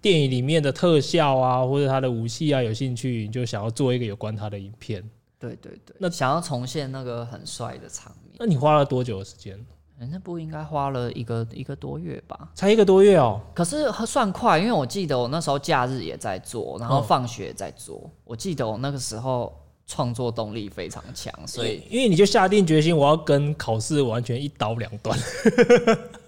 [0.00, 5.02] 电影里面的特效啊，或者他的武器啊有兴趣，你就想要做一个有关他的影片。
[5.38, 8.36] 对对对，那想要重现那个很帅的场面。
[8.38, 9.58] 那你花了多久的时间？
[9.98, 12.48] 欸，那部应该花了一个一个多月吧？
[12.54, 13.40] 才一个多月哦。
[13.54, 18.00] 可是算快，因为我记得我那时候假日也在做，然后放学也在做。
[18.04, 18.10] 嗯。
[18.24, 19.52] 我记得我那个时候
[19.86, 25.16] 创作动力非常强，所以因为你就下定决心，我要跟考试完全一刀两断。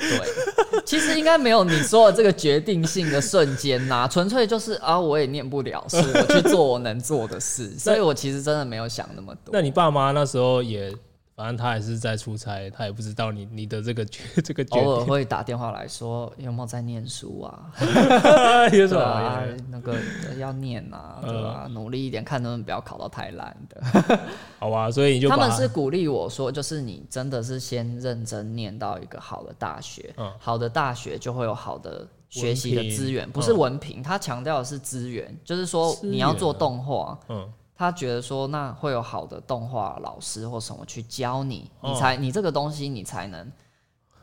[0.00, 9.52] 对，其实应该没有你说的这个决定性的瞬间呐， 纯粹就是啊，我也念不了书，我去做我能做的事， 所以我其实真的没有想那么多。
[9.52, 10.92] 那你爸妈那时候也？
[11.40, 14.04] 反正他还是在出差，他也不知道你你的这个
[14.44, 14.62] 这个。
[14.72, 17.72] 偶尔会打电话来说有没有在念书啊？
[18.74, 19.42] 有什么、啊？
[19.70, 19.96] 那个
[20.38, 21.66] 要念啊，对吧、啊？
[21.72, 24.20] 努力一点，看能不能不要考到太烂的。
[24.60, 37.50] 好吧，所以你就他们是鼓励我说，就是你真的是先认真念到一个好的大学，嗯、好的大学就会有好的学习的资源，不是文凭，他强调的是资源，就是说你要做动画，嗯。
[37.80, 43.50] 他觉得说，那会有好的动画老师或什么去教你，你才你这个东西你才能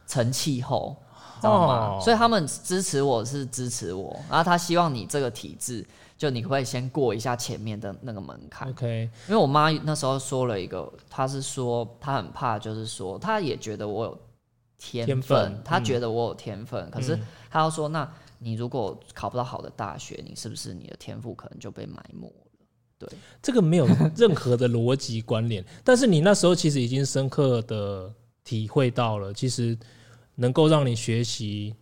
[0.05, 0.95] 成气候，
[1.37, 1.99] 知道吗？
[1.99, 5.83] 所以他们支持我是支持我，然后他希望你这个体制，
[6.15, 8.69] 就你会先过一下前面的那个门槛。
[8.69, 14.19] OK，因为我妈那时候说了一个，她是说她很怕，就是说她也觉得我有
[14.77, 17.17] 天分，她觉得我有天分，可是
[17.49, 22.31] 她要说，那你如果考不到好的大学，你是不是你的天赋可能就被埋没？
[22.99, 23.07] 对，
[23.41, 28.12] 这个没有任何的逻辑关联， 但是你那时候其实已经深刻的
[28.43, 29.77] 体会到了，其实
[30.33, 31.75] 能够让你学习，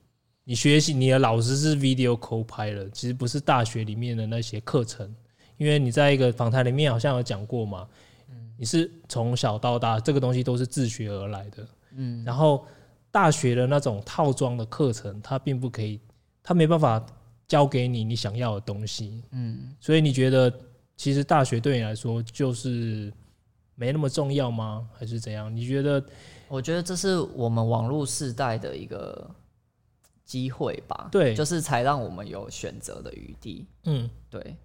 [0.44, 5.10] 你学习你的老师是 video co-pilot，其实不是大学里面的那些课程，
[5.56, 7.88] 因为你在一个访谈里面好像有讲过嘛，
[8.58, 12.66] 你是从小到大这个东西都是自学而来的，嗯，然后
[13.10, 15.98] 大学的那种套装的课程，它并不可以，
[16.44, 17.06] 它没办法
[17.48, 20.52] 教给你你想要的东西，嗯，所以你觉得？
[20.98, 23.12] 其实大学对你来说就是
[23.76, 24.88] 没那么重要吗？
[24.94, 25.54] 还是怎样？
[25.54, 26.04] 你觉得？
[26.48, 29.30] 我觉得这是我们网络世代的一个
[30.24, 31.10] 机会吧。
[31.12, 33.68] 对，就是才让我们有选择的余地。
[33.84, 34.56] 嗯，对。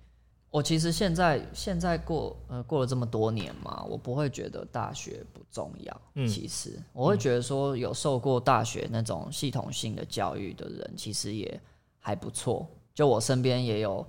[0.50, 6.00] 我其实现在现在过呃过了这么多年嘛，我不会觉得大学不重要。
[6.14, 11.60] 嗯，其实我会觉得说有受过大学那种系统性的教育的人，其实也
[11.98, 12.68] 还不错。
[12.94, 14.06] 就我身边也有。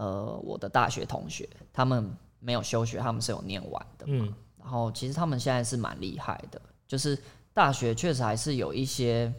[0.00, 4.14] 呃，我的大学同学，他们没有休学，他们是有念完的嘛。
[4.24, 4.34] 嗯。
[4.58, 6.58] 然后其实他们现在是蛮厉害的，
[6.88, 7.18] 就是
[7.52, 9.30] 大学确实还是有一些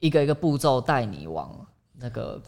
[0.00, 2.38] 一个一个步骤带你往那个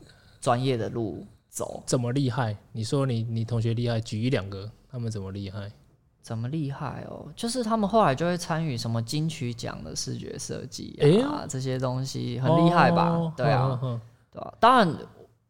[0.43, 1.83] 专业的路走。
[1.87, 2.55] 怎么厉害？
[2.73, 5.73] 你说你你同学厉害，举一两个，他们怎么厉害？
[6.21, 7.33] 怎么厉害哦？
[7.35, 13.09] 就是他们后来就会参与什么金曲奖的视觉设计啊，欸、这些东西很厉害吧？
[13.09, 14.55] 哦、对啊，哦、对啊。
[14.61, 14.95] 当然。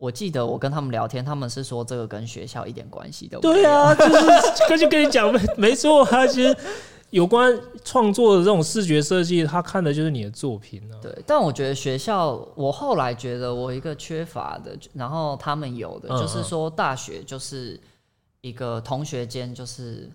[0.04, 3.54] 我记得我跟他们聊天，他们是说这个跟学校一点关系都没有。
[3.54, 6.54] 对啊， 就是就跟你讲没 没错啊，其实
[7.08, 11.02] 有关创作的这种视觉设计，他看的就是你的作品呢、啊。
[11.02, 17.80] 对，但我觉得学校，我后来觉得我一个缺乏的，然后他们有的，就是说大学就是
[18.42, 20.10] 一个同学间就是。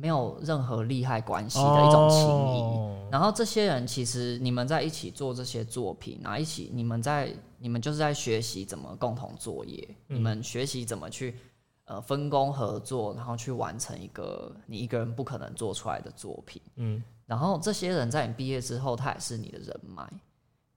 [0.00, 2.92] 没有任何利害关系的一种情谊，oh.
[3.10, 11.34] 然后这些人其实你们在一起做这些作品，然后一起你们在你们就是在学习怎么共同作业，嗯、你们学习怎么去
[11.84, 16.60] 呃分工合作，然后去完成一个你一个人不可能做出来的作品。
[16.76, 20.08] 嗯，然后这些人在你毕业之后，他也是你的人脉。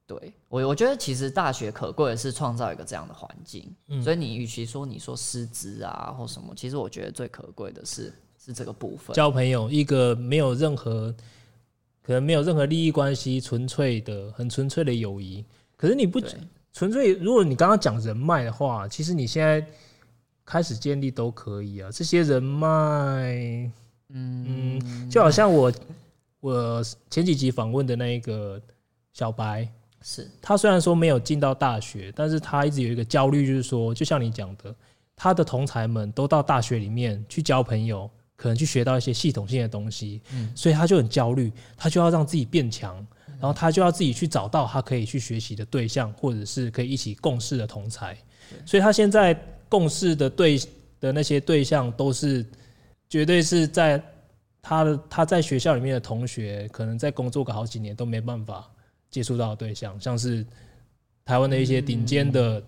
[0.05, 3.73] 对我，我觉得其实大学可贵的是创造一个这样的环境。
[3.87, 8.13] 嗯，所以你与其说你说师资啊或什么，其实我觉得最可贵的是。
[8.43, 11.13] 是这个部分，交朋友，一个没有任何
[12.01, 15.45] 可能没有任何利益关系，纯粹的很纯粹的友谊。
[15.77, 16.19] 可是你不
[16.73, 19.65] 纯粹，如果你刚刚讲人脉的话，其实你现在
[20.45, 21.89] 开始建立都可以啊。
[21.91, 23.69] 这些人脉，
[24.09, 25.71] 嗯嗯，就好像我
[26.39, 28.61] 我前几集访问的那一个
[29.13, 29.67] 小白，
[30.01, 34.73] 是他虽然说没有进到大学，但是他一直有一个焦虑，就是说，就像你讲的，
[35.15, 38.09] 他的同才们都到大学里面去交朋友。
[38.37, 43.05] 可能去学到一些系统性的东西，嗯，所以他就很焦虑，他就要让自己变强，
[43.41, 48.15] 然后他就要自己去找到他可以去学习的对象，或者是可以一起共事的同才，
[48.65, 49.33] 所以他现在
[49.67, 50.57] 共事的对
[50.99, 52.45] 的那些对象都是
[53.09, 54.01] 绝对是在
[54.61, 58.69] 他的他在学校里面的同学，可能在工作个好几年都没办法
[59.09, 60.45] 接触到的对象，像是
[61.25, 62.63] 台湾的一些顶尖的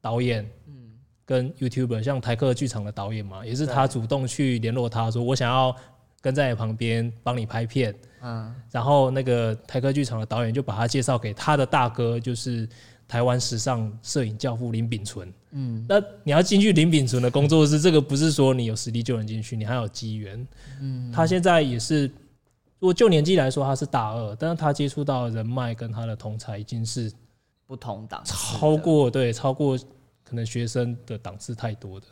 [0.00, 0.48] 导演。
[1.26, 5.72] 跟 YouTuber 像台客剧场的导演嘛，也是他主动去联络他说，我想要
[6.20, 12.68] 跟在你旁边帮你拍片，嗯，然后那个台科剧场的导演就把他介绍给他的大哥，就是
[13.08, 20.46] 台湾时尚摄影教父林秉存，嗯，那你要进去林秉存的工作室，这个不是说你有实力就能进去，你还有机缘，
[20.80, 22.06] 嗯，他现在也是，
[22.78, 27.12] 如果就年纪来说他是大二，但是他接触到人脉跟他的同才已经是
[27.66, 29.78] 不同档，超过对超过。
[30.22, 32.06] 可能学生的档次太多的，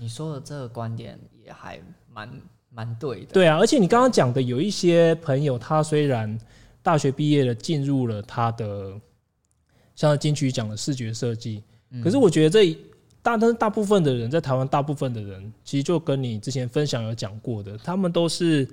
[0.00, 1.78] 你说的这个观点也还
[2.10, 2.26] 蛮
[2.74, 3.26] 蛮对的。
[3.32, 6.38] 对啊，而且你刚刚讲的有一些朋友，他虽然
[6.82, 8.92] 大学毕业了，进入了他的
[9.94, 11.62] 像金曲奖的视觉设计，
[12.02, 12.72] 可是我觉得这
[13.22, 18.68] 大但是大部分的人在台湾，大部分的人其实就跟你之前分享有讲过的，他们都是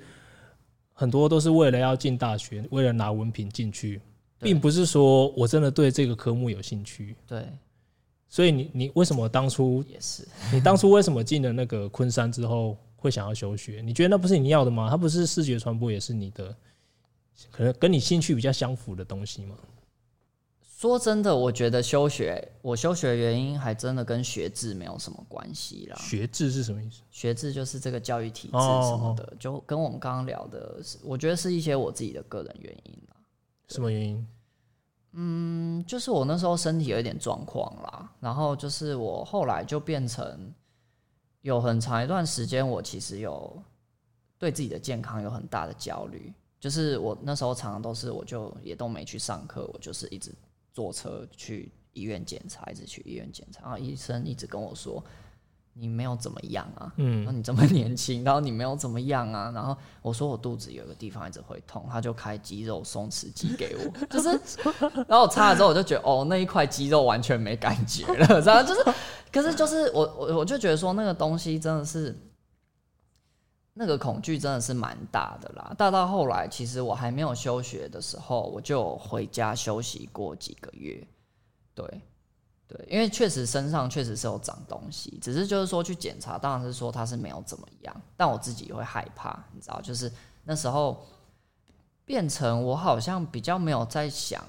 [0.91, 4.01] 很多都是为了要进大学，为了拿文凭进去，
[4.39, 7.15] 并不是说我真的对这个科目有兴趣。
[7.27, 7.45] 对。
[8.27, 10.25] 所以你你为什么当初也是？
[10.53, 13.81] 你当初为什么进了那个昆山之后会想要休学？
[13.83, 14.87] 你觉得那不是你要的吗？
[14.89, 16.55] 它不是视觉传播，也是你的，
[17.51, 19.57] 可能跟你兴趣比较相符的东西吗？
[20.63, 25.95] 说真的，我觉得休学，我休学的原因还真的跟学制没有什么关系啦。
[25.97, 27.01] 学制是什么意思？
[27.11, 33.15] 学制就是这个教育体制什么的，就跟我们刚刚聊的，我觉得是一些我自己的个人原因啦。
[33.67, 34.27] 什么原因？
[35.13, 40.51] 嗯，就是我那时候身体有一点状况啦，然后就是我后来就变成
[41.41, 43.61] 有很长一段时间，我其实有
[44.37, 46.33] 对自己的健康有很大的焦虑。
[46.59, 50.33] 就是我那时候常常都是，我就也都没去上课，我就是一直
[50.73, 55.03] 坐车去医院检查，一直去医院检查，然后医生一直跟我说。
[55.73, 56.91] 你没有怎么样啊？
[56.97, 59.49] 嗯，那你这么年轻，然后你没有怎么样啊？
[59.55, 64.29] 然后我说我肚子有个地方一直会痛，他就开肌肉松弛剂给我，就是，
[65.07, 68.93] 然后我擦了之后我就觉得哦，那一块肌肉完全没感觉了， 然后就是，
[69.31, 72.17] 可是就是我我我就觉得说那个东西真的是，
[73.73, 75.73] 那个恐惧真的是蛮大的啦。
[75.77, 81.07] 大到后来，其实我还没有休学的时候，我就回家休息过几个月，
[81.73, 82.01] 对。
[82.73, 90.09] 对，因为确实身上确实是有长东西，只是就是说去检查，当然是说他是没有怎么样，但我自己会害怕，你知道，就是
[90.45, 91.05] 那时候
[92.05, 94.41] 变成我好像比较没有在想，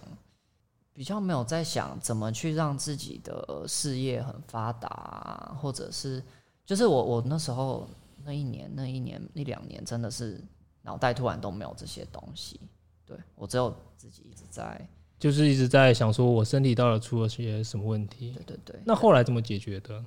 [0.95, 6.23] 比较没有在想怎么去让自己的事业很发达，或者是
[6.65, 7.89] 就是我我那时候
[8.25, 10.43] 那一年那一年一两年真的是
[10.83, 12.61] 脑袋突然都没有这些东西，
[13.07, 14.89] 对，我只有自己一直在。
[15.19, 18.33] 就是一直在想说，我身体到底出了些什么问题？
[18.33, 18.83] 对对对。
[18.85, 20.05] 那后来怎么解决的？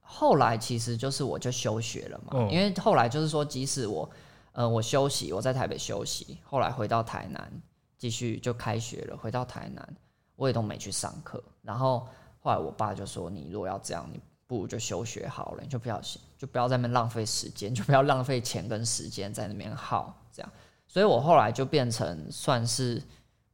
[0.00, 4.10] 后来其实就是我就休学了嘛，嗯、因为后来就是说，即使我，
[4.50, 7.52] 呃，我休息，我在台北休息，后来回到台南
[7.98, 9.96] 继续就开学了，回到台南
[10.36, 11.42] 我也都没去上课。
[11.62, 12.06] 然后
[12.40, 16.00] 后来我爸就说：“你如果要这样，你不如就休学好了，你就不要
[16.38, 20.52] 就不要在那边浪费时间，就不要浪费钱跟时间在那边耗这样。”
[20.86, 23.02] 所以我后来就变成算是。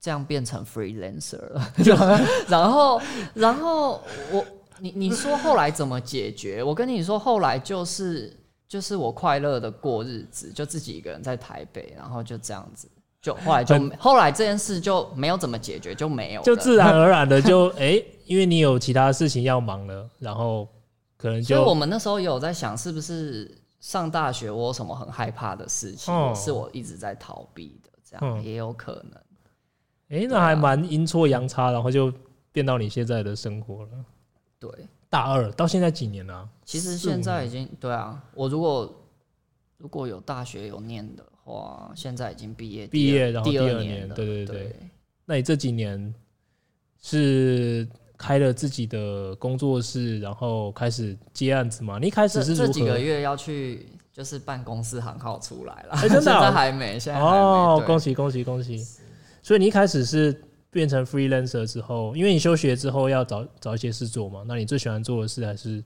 [0.03, 1.73] 这样变成 freelancer 了。
[2.49, 2.99] 然后，
[3.35, 4.01] 然后
[4.33, 4.43] 我
[4.79, 6.63] 你你说后来怎么解决？
[6.63, 8.35] 我跟你说，后来就是
[8.67, 12.91] 就是我快乐的过日子，就自己一个人在台北，然后就这样子。
[13.23, 20.67] 就后来就后来这件事就没有怎么解决，就没有，就自然而然的就哎、 欸，因为你有其他事情要忙了，然后
[21.19, 21.55] 可能就。
[21.55, 29.21] 所以我们那时候也有在想，是不是上大学我有什么很害怕的事情，哦、是我一直在逃避的，这样、嗯、也有可能。
[30.09, 32.11] 哎、欸，那还蛮阴错阳差，然后就
[32.51, 33.91] 变到你现在的生活了。
[34.59, 34.71] 对，
[35.11, 36.49] 大二到现在几年了、啊？
[36.65, 38.91] 其实现在已经对啊，我如果
[39.77, 41.23] 如果有大学有念的。
[41.51, 44.77] 哇，现在已经毕业，毕业然后第二年，对对对，对。
[45.25, 46.15] 那你这几年
[47.03, 51.99] 是开了自己的工作室，然后开始接案子吗？
[52.01, 58.79] 你一开始是这，这几个月要去，就是办公室行号出来了，欸、真的、啊、 现在还没，现在哦，恭喜恭喜恭喜！
[59.43, 60.41] 所以你一开始是
[60.71, 65.83] 变成 freelancer 之后，因为你休学之后要找找一些事做嘛，那你最喜欢做的事还是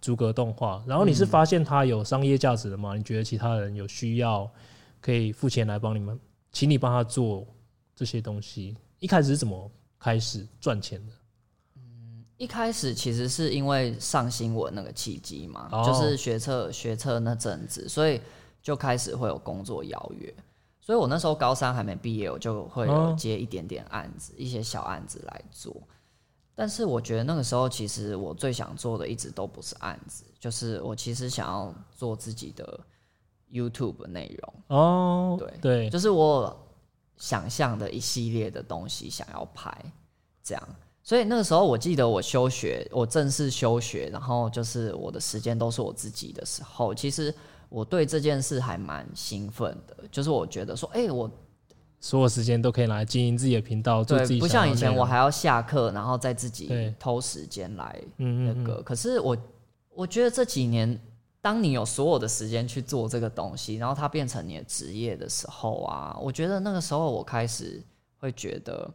[0.00, 0.82] 逐格动画？
[0.86, 2.94] 然后你是发现它有商业价值的吗？
[2.96, 4.48] 你觉得其他人有需要？
[5.00, 6.18] 可以付钱来帮你们，
[6.52, 7.46] 请你帮他做
[7.94, 8.76] 这些东西。
[8.98, 11.12] 一开始是怎么开始赚钱的？
[11.76, 18.20] 嗯，一开始其实是因为上新闻那个契机嘛，哦、就是学测学测那阵子，所以
[18.60, 20.34] 就开始会有工作邀约。
[20.80, 25.80] 所以我那时候高三还没毕业，我就会有接一点点案子，哦、一些小案子来做。
[26.54, 32.80] 但是我觉得那个时候，其实我最想做的一直都不是案子，就是我其实想要做自己的。
[33.52, 34.54] YouTube 内容。
[34.78, 36.54] 哦，对对，就是我
[37.16, 39.72] 想象的一系列的东西想要拍，
[40.42, 40.68] 这样，
[41.02, 47.34] 所以那个时候我记得我休学，我正式休学，然后就是我的时间都是我自己的时候，其实
[47.68, 51.30] 我对这件事还蛮兴奋的，就是我觉得说，哎、欸，我
[51.98, 59.36] 所有时间都可以拿来经营自己的频道，做自己，不像以前我还要下课，然后再自己偷时间来那个，嗯嗯嗯，可是我
[59.94, 61.00] 我觉得这几年。
[61.40, 67.82] 当你有所有的时间去做这个东西，然后它变成你的职业的时候啊，我觉得那个时候我开始
[68.18, 68.92] 会觉得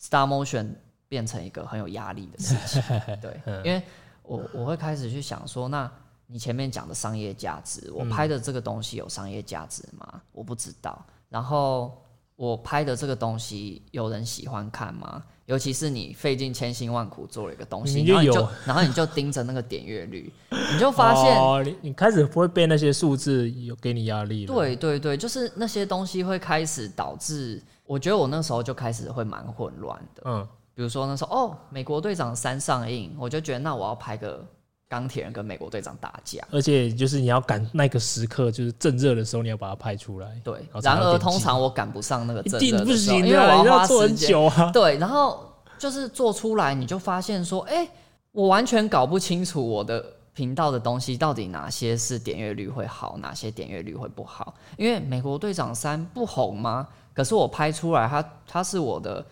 [0.00, 0.74] Star Motion
[1.08, 2.82] 变成一个很有压力的事情。
[3.20, 3.82] 对，因为
[4.22, 5.90] 我我会开始去想说，那
[6.26, 10.20] 你前面讲的商业价值，我拍的这个东西有商业价值吗？
[10.32, 11.04] 我不知道。
[11.28, 11.96] 然后
[12.36, 15.22] 我拍的这个东西有人喜欢看吗？
[15.46, 24.52] 尤其是你费尽千辛万苦做了一个东西，然后你就 然后你就盯着那个点阅率，你就发现，哦、你你开始不会被那些数字有给你压力了。
[24.52, 30.22] 对对对，就是那些东西会开始导致，我觉得我那时候就开始会蛮混乱的。
[30.24, 34.44] 嗯，比如说那时候哦，美国队长三上映，我就觉得那我要拍个。
[34.88, 40.40] 钢铁人跟美国队长打架，而且就是你要赶那个时刻，就是正热的时候，你要把它拍出来。
[40.44, 44.70] 对，然而通常我赶不上那个正热的时候，因为我要花做很久啊。
[44.72, 45.44] 对，然后
[45.76, 47.88] 就是做出来，你就发现说，哎，
[48.30, 54.54] 我完全搞不清楚我的频道的东西到底哪些是点阅率会好，哪些点阅率会不好。
[54.76, 56.86] 因为美国队长三不红吗？
[57.12, 59.24] 可是我拍出来它，它它是我的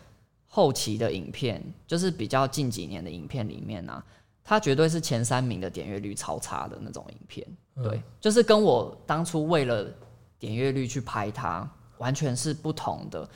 [0.49, 4.03] 后期的影片，就是比较近几年的影片里面啊。
[4.47, 7.47] 它绝对是前三名的点阅率超差的那种影片，
[7.83, 9.91] 对，就是跟我当初为了
[10.39, 11.67] 点阅率去拍它，
[11.97, 13.29] 完全是不同的，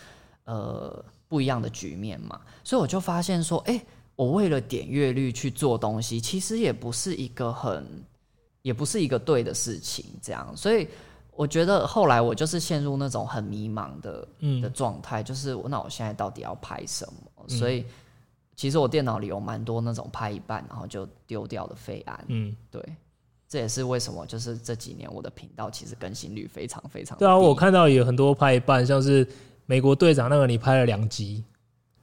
[0.44, 2.38] 呃，不一样的局面嘛。
[2.62, 3.82] 所以我就发现说，哎，
[4.16, 7.86] 我为了点阅率去做东西，其实也不是一个很，
[8.60, 10.04] 也不是一个对的事情。
[10.20, 10.86] 这样，所以
[11.34, 17.48] 我觉得后来我就是陷入那种很迷茫的嗯的状态，就是那我现在到底要拍什么？
[17.48, 17.86] 所以。
[18.58, 22.82] 其实我电脑里有蛮多那种拍一半然后就丢掉的废案，嗯，对，
[23.48, 27.24] 这也是为什么就是这几年我的频道其实更新率非常非常低。
[27.24, 29.24] 对啊，我看到有很多拍一半，像是
[29.64, 31.44] 美国队长那个你拍了两集，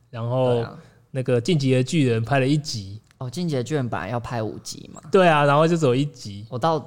[0.10, 0.66] 然后
[1.12, 3.02] 那个进击的巨人拍了一集。
[3.18, 5.02] 哦，进击的巨人本来要拍五集嘛？
[5.12, 6.46] 对啊，然后就走一集。
[6.50, 6.82] 我到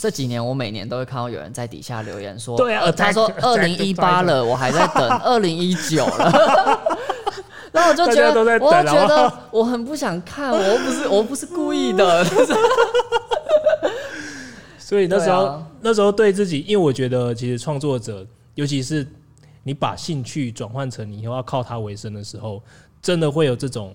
[0.00, 6.89] 这几年，我每年都会看到有人在底下留言说，对啊，他说二零一八了，我还在等 二零一九了。
[7.72, 12.24] 然后我就觉得，我觉得我很不想看，我又不是，我不是故意的。
[14.78, 19.06] 所以那时候，那时候对自己，因为我觉得，其实创作者，尤其是
[19.62, 22.60] 你把兴趣转换成你以后要靠它为生的时候，
[23.00, 23.94] 真的会有这种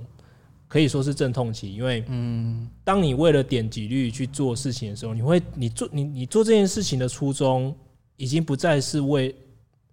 [0.70, 1.76] 可以说是阵痛期。
[1.76, 7.76] 因为，嗯，当你为了点击率去做事情的时候，你会，你做你你做这件事情的初衷，
[8.16, 9.36] 已经不再是为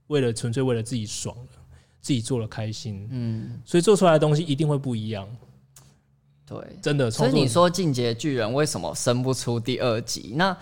[0.07, 1.52] 为了纯粹为了自己爽了。
[2.03, 5.27] 自己做了开心，嗯，所以做出来的东西一定会不一样，
[6.45, 7.09] 对，真的。
[7.09, 10.33] 所以你说《进击的巨人》为什么生不出第二集？
[10.35, 10.55] 那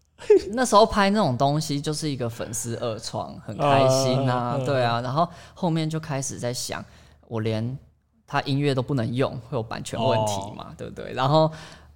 [0.52, 5.02] 那时候拍那种东西就是一个粉丝二创，很开心啊，对啊。
[5.02, 6.82] 然后后面就开始在想，
[7.28, 7.78] 我连
[8.26, 11.12] 他音乐都不能用，会有版权问题嘛，对不对？
[11.12, 11.52] 然后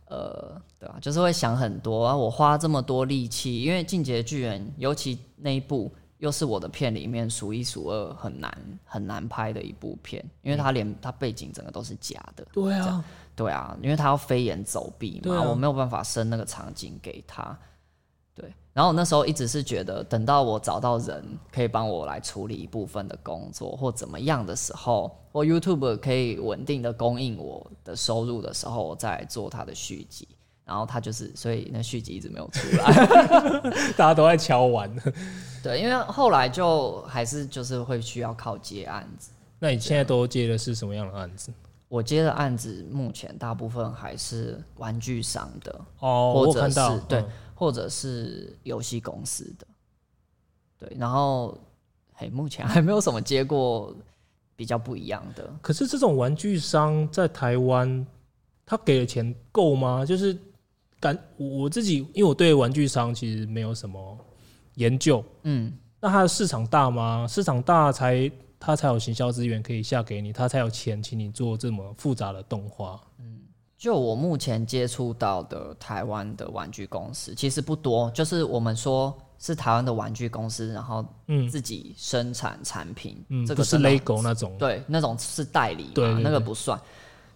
[0.09, 2.15] 呃，对啊，就是会想很多啊。
[2.15, 5.91] 我花这么多力气，因为《进击的巨人》，尤其那一部。
[6.21, 12.47] 又是我的片里面数一数二很难很难拍的一部片，因为它连它背景整个都是假的。
[12.53, 13.05] 对啊，
[13.35, 17.59] 对啊，因为他要飞檐走壁嘛，啊、我没有办法生那个场景给他。
[18.35, 30.29] 对，然后我那时候一直是觉得，等到我找到人可以帮我来处理一部分的工作或怎么样的时候，或 YouTube 可以稳定的供应我的收入的时候，我再做它的续集。
[30.71, 32.95] 然后他就是，所以那续集一直没有出来，
[33.99, 34.89] 大家都在敲完。
[35.65, 39.33] 对，因为后来就还是就是会需要靠接案子。
[39.59, 41.53] 那你现在都接的是什么样的案子？
[41.89, 49.67] 我接的案子目前大部分还是玩具商的哦，或者是我对，嗯、或者是游戏公司的。
[50.79, 51.59] 对，然后
[52.15, 53.93] 嘿，目前还没有什么接过
[54.55, 55.53] 比较不一样的。
[55.61, 58.07] 可是这种玩具商在台湾，
[58.65, 60.07] 他给的钱够吗？
[60.07, 60.39] 就是。
[61.01, 64.19] 感我自己，因为我对玩具商其实没有什么
[64.75, 67.27] 研究，嗯，那它的市场大吗？
[67.27, 73.01] 市场大才它才有行销资源可以下给你，它才有钱请你做这么复杂的动画。
[73.19, 73.41] 嗯，
[73.79, 86.79] 就我目前接触到的台湾的玩具公司其实不多，就是我们说是台湾的玩具公司，然后嗯自己生产产品，嗯，这个是 LEGO 那种，对，那种是代理对，那个不算。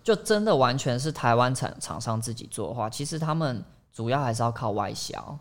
[0.05, 5.37] 就真的完全是台湾厂厂商自己做的话，其实他们主要还是要靠外销，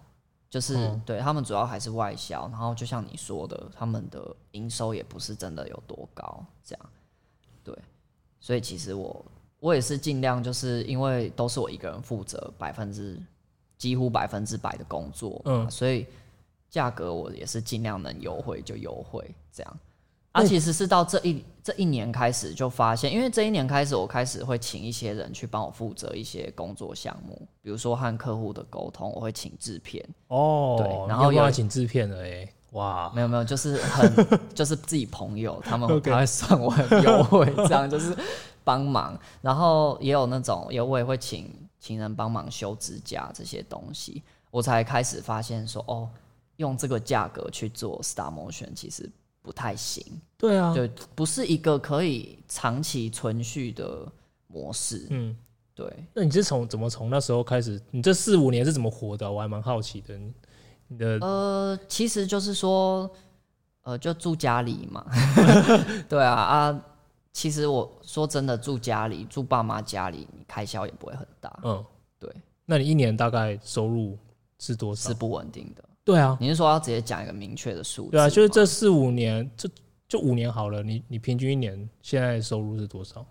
[0.49, 2.47] 就是、嗯、对他们主要还是外销。
[2.47, 6.89] 然后就像你说的，他们的营收也不是真的有多高，这样。
[7.61, 7.78] 对，
[8.39, 9.26] 所以其实我
[9.59, 13.22] 我也是尽量，就是因为都是我一个人负责百分之
[13.78, 16.07] 几乎百分之百的工作，嗯，所以
[16.70, 19.80] 价格我也是尽量能优惠就优惠，这样。
[20.32, 30.05] 啊，其实是到这一这一年开始就发现，因为这一年开始，我开始会请一些人去帮我负责一些工作项目，比如说和客户的沟通，我会请制片。
[30.28, 34.14] 哦，对，然后又要请制片了哎，哇，没有没有，就是很
[34.53, 38.14] 就是自己朋友，他们他会算我很优惠，这样就是
[38.66, 41.49] 帮忙，然后也有那种，也我也会请
[41.80, 46.09] 请人帮忙修指甲这些东西，我才开始发现说，哦，
[46.57, 49.09] 用这个价格去做 Star motion 其实。
[49.44, 50.02] 不太行，
[50.38, 54.10] 对啊，对，不是一个可以长期存续的
[54.48, 55.06] 模式。
[55.10, 55.38] 嗯，
[55.76, 55.86] 对。
[56.14, 57.80] 那你是从怎么从那时候开始？
[57.91, 59.30] 你这四五年是怎么活的？
[59.30, 60.18] 我还蛮好奇的。
[60.88, 63.10] 你的呃，其实就是说，
[63.82, 65.06] 呃，就住家里嘛。
[66.08, 66.86] 对啊啊，
[67.34, 71.60] 其实我说真的，住家里，住爸妈家里，你开销也不会很大。
[71.64, 71.86] 嗯，
[72.18, 72.34] 对。
[72.66, 74.18] 那你一年大概收入
[74.58, 75.10] 是多少？
[75.10, 75.84] 是不稳定的。
[76.06, 78.12] 对啊，你是说要直接讲一个明确的数字？
[78.12, 79.70] 对啊，就是这四五年，这
[80.08, 80.84] 就五年好了。
[80.84, 83.26] 你你平均一年现在收入是多少？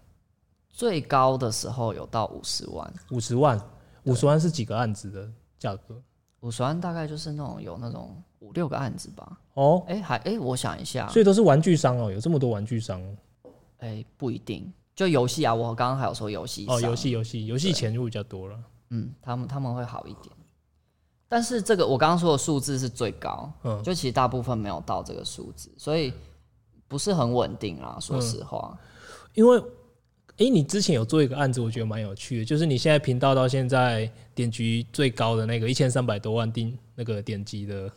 [0.71, 2.95] 最高的时候有到五十万。
[3.11, 3.61] 五十万，
[4.05, 6.03] 五十万是几个案子的价格？
[6.41, 9.39] 五十万大概就是那种有那种五六个案子吧。
[9.55, 13.01] 哦，哎、欸，还哎、欸，我想一下，所以都是玩具商哦，有这么多玩具商？
[13.79, 15.55] 哎、欸，不一定，就游戏啊。
[15.55, 18.59] 我刚刚还有说游戏哦，游戏游戏游戏钱就比较多了。
[18.89, 20.35] 嗯，他们他们会好一点。
[21.33, 26.13] 但是这个我刚刚说的数字是最高，嗯，就其实大部分没有到这个数字，所以
[26.87, 27.97] 不是很稳定啦。
[27.99, 28.77] 说实话，
[29.33, 29.59] 因为，
[30.37, 37.91] 哎，你之前有做一个案子，我觉得蛮有趣的，就是你现在频道到现在点击最高的那个一千三百多万订那个点击的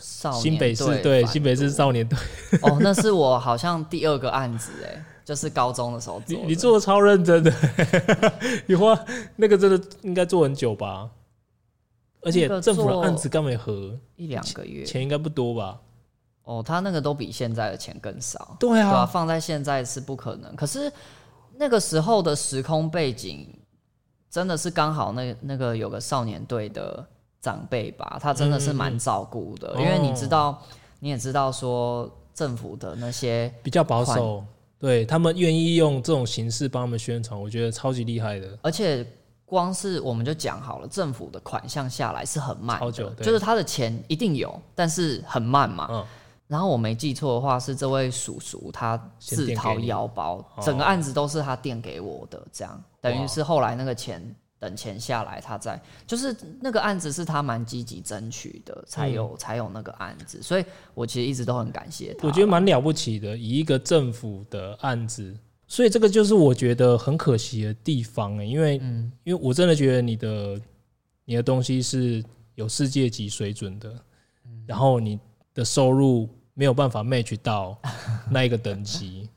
[0.00, 2.18] 新北市对新北市少年队。
[2.62, 7.52] 哦，那是我好像第二个案子哎，就是高中的时候做的，你你做的超认真的，
[8.64, 8.98] 你花
[9.36, 11.10] 那个真的应该做很久吧？
[12.22, 15.80] 而且政府的案子刚没合一两个月，钱应该不多吧？
[16.42, 18.56] 哦，他那个都比现在的钱更少。
[18.58, 20.56] 对啊，对啊，放在现在是不可能。
[20.56, 20.90] 可是
[21.56, 23.46] 那个时候的时空背景
[24.30, 27.06] 真的是刚好，那那个有个少年队的
[27.40, 29.74] 长辈吧，他真的是蛮照顾的。
[29.76, 30.58] 嗯，因为你知道，哦，
[31.00, 34.42] 你也知道说政府的那些比较保守，
[34.78, 38.58] 对他们愿意用这种形式帮他们宣传，我觉得超级厉害的。
[38.62, 39.06] 而且。
[39.48, 45.88] 光是我们就讲好了，政府的款项下来是很慢就是他的钱一定有，但是很慢嘛。
[45.90, 46.04] 嗯、
[46.46, 54.22] 然后我没记错的话，是这位叔叔他自掏腰包，整个案子都是他垫给我的，这样等于是后来那个钱
[54.58, 62.28] 等钱下来，他在就是那个案子是他蛮积极争取的，才有、嗯、才有那个案子，所以我其实一直都很感谢他。
[62.28, 65.34] 我觉得蛮了不起的，以一个政府的案子。
[65.68, 68.76] 所以这个就是我觉得很可惜的地方，因为，
[69.22, 70.60] 因为我真的觉得你的
[71.26, 73.94] 你的东西是有世界级水准的，
[74.66, 75.20] 然后你
[75.52, 77.78] 的收入没有办法 match 到
[78.30, 79.28] 那一个等级。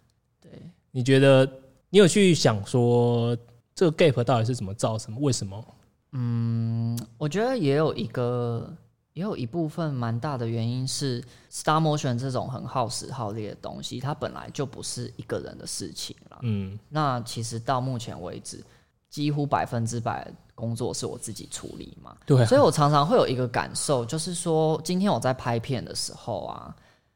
[0.41, 0.51] 对，
[0.89, 1.45] 你觉得
[1.89, 3.37] 你有去想说
[3.75, 5.19] 这个 gap 到底是怎么造成？
[5.21, 5.75] 为什么？
[6.13, 8.73] 嗯，我觉得也有一个。
[9.13, 16.39] 也有一部分蛮大的原因是 Star Motion 这种很耗时耗力的东西，它本来就不是一个人的事情了。
[16.43, 18.63] 嗯，那其实到目前为止，
[19.09, 22.15] 几乎百分之百工作是我自己处理嘛。
[22.25, 26.73] 对啊，所以我常常会有一个感受，就是说，今天我在拍片的时候啊，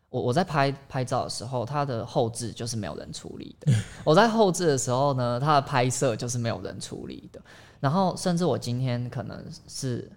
[0.10, 3.72] 我我在拍拍照的时候，它的后置就是没有人处理的；
[4.04, 7.41] 我在后置的时候呢，它的拍摄就是没有人处理的。
[7.80, 10.12] 然后，甚至我今天可能是。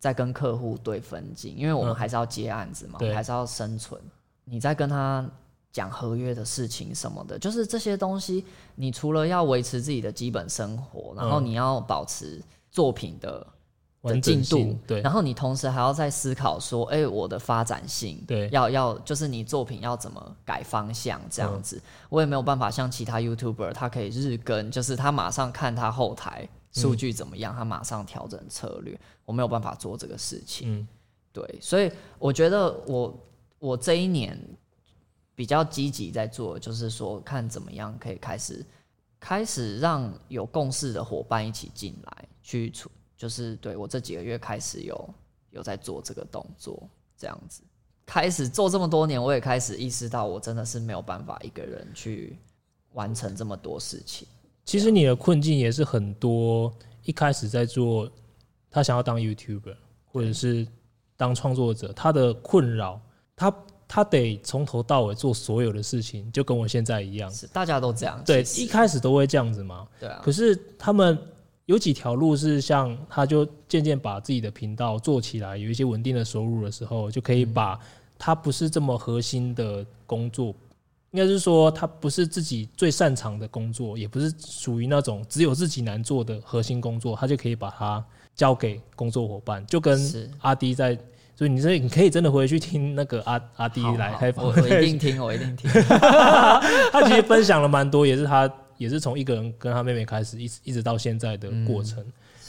[0.00, 4.00] 在跟客户对分镜，因为我们还是要接案子嘛，嗯、还是要生存。
[4.44, 5.24] 你在跟他
[5.70, 8.44] 讲合约的事情什么的，就是这些东西，
[8.74, 13.46] 你除了要维持自己的基本生活，然后你要保持作品的
[14.02, 26.48] 的进度，对，然后你同时还要在思考说，哎、欸，我的发展性，对，要要就是你作品要怎么改方向这样子，嗯、我也没有办法像其他 YouTuber，他可以日更，就是他马上看他后台。
[26.72, 27.54] 数据怎么样？
[27.54, 30.80] 他马上调整策略，我没有办法做这个事情。
[30.80, 30.88] 嗯，
[31.32, 33.26] 对，所以我觉得我
[33.58, 34.38] 我这一年
[35.34, 38.64] 比较积极在做，就是说看怎么样可以开始
[39.18, 45.14] 开始让有共识的伙伴一起进来去处，就是对我这几个月开始有
[45.50, 47.62] 有在做这个动作，这样子
[48.06, 52.38] 开始做这么多年，我也开始意识到我真的是没有办法一个人去
[52.92, 54.26] 完成这么多事情。
[54.70, 58.08] 其实你的困境也是很多，一开始在做，
[58.70, 59.74] 他想要当 YouTuber
[60.06, 60.64] 或者是
[61.16, 63.00] 当创作者，他的困扰，
[63.34, 63.52] 他
[63.88, 70.20] 他得从头到尾做所有的事情，就跟我现在一样，是大家都这样，对，一开始都会这样子嘛，对啊。
[70.22, 71.18] 可是他们
[71.66, 77.76] 有几条路是像他就渐渐把自己的频道做起来，有一些稳定的收入的时候，就可以把
[78.16, 80.54] 他不是这么核心的工作。
[81.12, 88.04] 应该是说，他不是自己最擅长的工作，也不是属于那种只有自己难做的核心工作，他就可以把它
[88.36, 89.98] 交给工作伙伴，就跟
[90.38, 90.96] 阿迪在，
[91.34, 95.68] 所以你这你可以真的回去听那个阿阿迪来开房，我一定 听，我一定听。
[95.70, 98.48] 他其实分享了蛮多，也是他
[98.78, 102.04] 也是从一个人跟他妹妹开始，一直一直到现在的过程，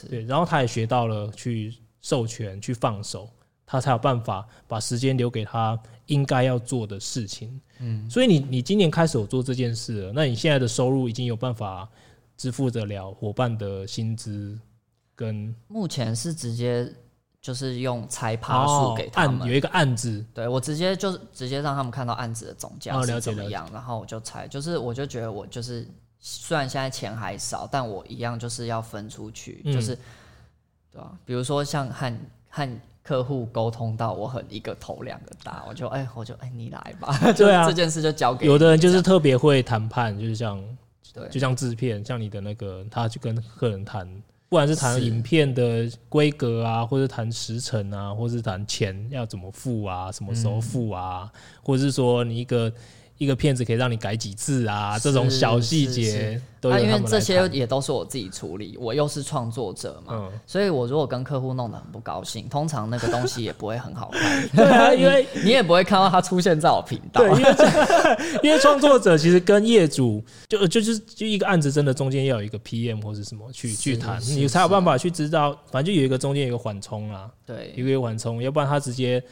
[0.07, 3.28] 对，然后他也学到了去授权、去放手，
[3.72, 7.58] 他才有办法把时间留给他应该要做的事情。
[7.80, 11.88] 嗯，所以你你今年开始有做这件事了，那你现在的收入已经有办法
[12.36, 14.60] 支付得了伙伴的薪资，
[15.16, 16.94] 跟目前是直接
[17.42, 25.88] 就是用拆趴数给他们，有一个案子，对，我直接就直接让他们看到案子的总价是怎么样，然后我就猜，就是我就觉得我就是
[26.20, 29.98] 虽然现在钱还少，但我一样就是要分出去，就是
[30.92, 31.18] 对吧？
[31.24, 32.14] 比如说像和
[32.50, 32.70] 和。
[33.12, 37.14] 客户沟通到我很一个头两个大，我就哎、欸，我就哎、欸，你来吧。
[37.36, 38.49] 对啊，这件事就交给你。
[38.49, 40.64] 有的人就是特别会谈判，就是像，
[41.14, 44.07] 对，就像制片，像你的那个，他去跟客人谈，
[44.47, 52.72] 不管是谈影片的规格啊，或者谈时程啊，或是谈钱要怎么付啊，什么时候付啊，嗯、或者是说你一个。
[53.22, 54.98] 一个片子可以让你改几次啊？
[54.98, 64.50] 这种小细节，都因为这些也都是我自己处理，我又是创作者嘛，所以我如果跟客户弄得很不高兴，通常那个东西也不会很好看。
[64.58, 67.22] 对啊，因为 你也不会看到它出现在我频道。
[67.22, 79.24] 对， 因为因为创作者其实跟业主就就是就一个案子，真的中间要有一个 PM 或者什么去去谈，你才有办法去知道，反正就有一个中间有一个缓冲啊，对，有一个缓冲，要不然他直接。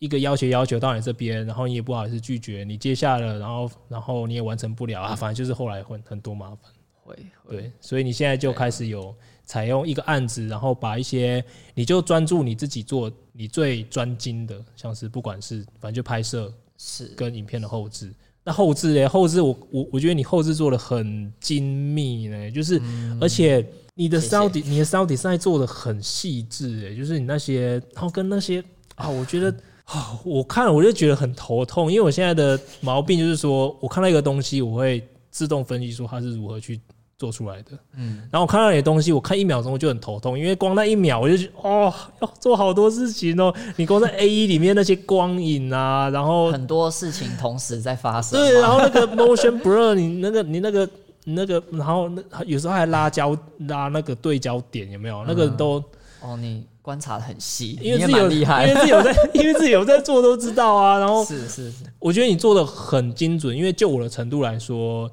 [0.00, 6.58] 一个要求要求到你这边，然后你也不好意思拒绝，你接下了，然后然后你也完成不了啊，反正就是后来很很多麻烦。
[7.04, 7.14] 会，
[7.46, 11.44] 对，所以你现在就开始有采用一个案子，然后把一些
[11.74, 18.10] 你就专注你自己做你最专精的，像是不管是反正就拍摄是跟影片的后置。
[18.42, 22.80] 那后置嘞，后置我我我觉得你后置做的很精密呢，就是
[23.20, 23.62] 而且
[23.94, 29.54] 你的 sound 你的 sound design 做的很细致诶，就是你那些然后跟那些啊，我觉得。
[30.24, 36.80] 我看了我就觉得很头痛，因为我现在的毛病就是说，我看到一个东西，我会自动分析出它是如何去
[37.18, 37.70] 做出来的。
[37.96, 43.52] 嗯，然后我看到你的东西，我看一秒钟我就很头痛，因为光那一秒我就觉得哦， 要做好多事情哦。
[43.76, 48.38] 你光在 A E 里面那些光影啊，然后很多事情同时在发生。
[48.38, 50.88] 对，然后那个 Motion Blur，你那个你那个
[51.24, 53.36] 你那个，然后那有时候还拉焦
[53.68, 55.24] 拉那个对焦点，有没有？
[55.26, 55.82] 那个都
[56.20, 56.64] 哦你。
[56.90, 60.98] 观察的很细，因为自己有厉害，因为自己有在， 因为自己有在做都知道啊。
[60.98, 65.08] 然后是是是，我觉得你做的很精准，因为就我的程度来说，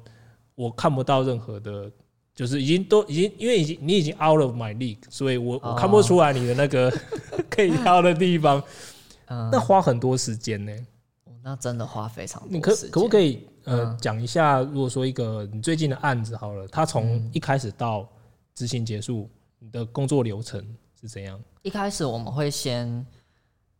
[0.56, 1.88] 我看不到任何的，
[2.34, 6.92] 就是已经都已经，因为已经你已经 out of my league，所以我我看不出来你的那个
[7.48, 8.60] 可以挑的地方，
[9.26, 10.72] 嗯，那花很多时间呢。
[11.44, 12.48] 那真的花非常多。
[12.50, 14.62] 你可可不可以呃讲、嗯、一下？
[14.62, 18.04] 如果说一个你最近的案子好了，它从一开始到
[18.52, 20.60] 执行结束，你的工作流程
[21.00, 21.40] 是怎样？
[21.62, 23.06] 一开始我们会先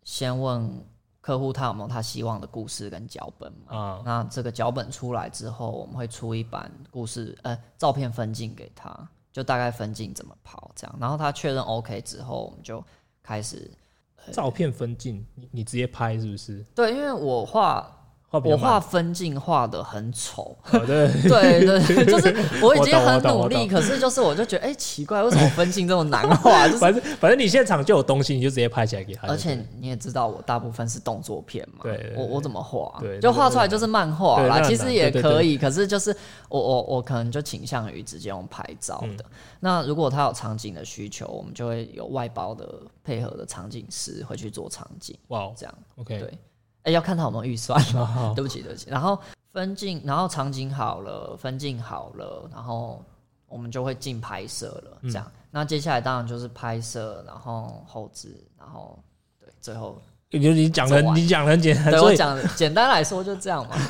[0.04, 0.84] 先问
[1.20, 3.76] 客户他有没有他希望的故事跟脚本嘛？
[3.76, 10.96] 啊，那这个脚本出来之后，我们会出一版故事呃照片分镜给他，就大概分镜怎么跑这样。
[11.00, 12.84] 然后他确认 OK 之后，我们就
[13.22, 13.70] 开始。
[14.32, 16.62] 照片分镜，你你直接拍是不是？
[16.74, 17.97] 对，因为我画
[18.30, 20.54] 我画分镜画的很丑。
[20.70, 26.66] 哦，对 对对，就是我已经很努力，可是就是我就觉得，哎、欸，奇怪，为什么分镜这么难画？
[26.68, 29.26] 就是反正反正你现场就有东西，你就直接拍起来给他。
[29.28, 31.86] 而且你也知道，我大部分是动作片嘛。
[32.16, 32.98] 我我怎么画？
[33.00, 34.60] 对，就画出来就是漫画啦。
[34.60, 36.14] 其实也可以，可是就是
[36.50, 39.24] 我我我可能就倾向于直接用拍照的。
[39.24, 42.68] 嗯、那如果他有场景的需求，我们就会有外包的
[43.02, 45.16] 配合的场景师会去做场景。
[45.28, 46.38] 哇、wow，这样 OK 对。
[46.90, 47.80] 要看他有没有预算。
[48.34, 48.88] 对不起，对不起。
[48.90, 49.18] 然后
[49.52, 53.02] 分镜，然后场景好了，分镜好了，然后
[53.48, 54.98] 我们就会进拍摄了。
[55.02, 58.98] 这样、嗯，那接下来当然就是拍摄，然后后置，然后
[59.38, 63.76] 对，最后你你讲的你讲的很简单，对我讲简单来说就这样嘛。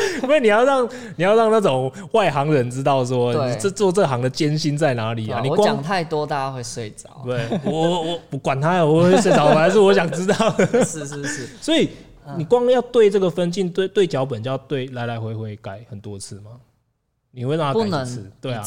[0.22, 5.40] 因为你要让你要让那种外行人知道说，你这做这行的艰辛在哪里啊？
[5.42, 7.08] 你讲太多，大家会睡着。
[7.24, 10.56] 对，我我不管他，我会睡着，还是我想知道。
[10.84, 11.90] 是 是是， 所以
[12.36, 16.52] 你光要对这个分镜，对对脚本就要对来来回回改很多次吗？
[17.34, 18.30] 你会让他改一次？
[18.42, 18.62] 对啊，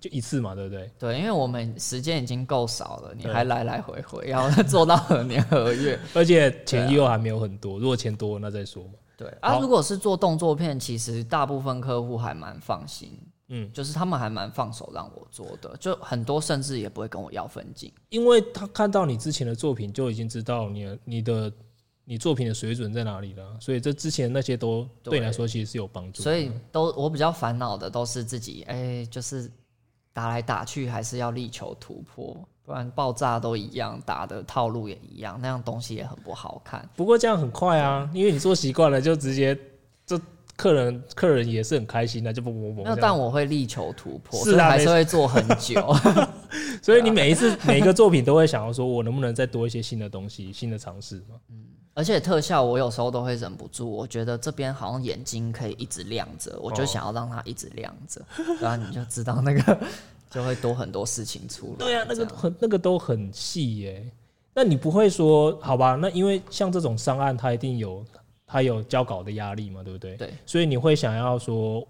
[0.00, 0.90] 就一次嘛，对不对？
[0.98, 5.96] 对，因为我们时间已经够少了，你还来来回回要做到何年何月？
[6.14, 8.90] 而且钱又还没有很多，如果钱多那再说嘛。
[9.18, 21.52] 对啊，如果是做动作片，其实大部分客户还蛮放心，嗯，就是他们还蛮放手让我做的，就很多甚至也不会跟我要分镜，因为他看到你之前的作品就已经知道你的你的
[22.04, 26.22] 你作品的水准在哪里了，所以这之前那些都对你来说其实是有帮助。
[26.22, 29.50] 所以都我比较烦恼的都是自己，哎、欸，就是
[30.12, 32.36] 打来打去还是要力求突破。
[32.68, 36.86] 不然爆炸都一样，打的套路也一样，那样东西也很不好看。
[36.94, 39.58] 不过这样很快啊，因为你做习惯了，就直接
[40.04, 40.20] 就
[40.54, 42.82] 客人客人也是很开心的，就不不不。
[42.84, 45.82] 那但我会力求突破，是啊，还是会做很久。
[46.82, 51.36] 所以你每一次每一个作品都会想要说，我能不能再多一些新的东西、新的尝试嘛？
[51.48, 51.64] 嗯，
[51.94, 58.20] 而且特效我有时候都会忍不住，我觉得这边好像眼睛可以一直亮着，我就想要让它一直亮着，
[58.60, 59.78] 然后你就知道那个。
[60.30, 61.76] 就会多很多事情出来。
[61.78, 64.04] 对啊，那个很那个都很细耶。
[64.54, 65.94] 那你不会说好吧？
[65.94, 68.04] 那因为像这种商案，它一定有
[68.46, 70.16] 它有交稿的压力嘛，对不对？
[70.16, 70.34] 对。
[70.44, 71.86] 所以你会想要说，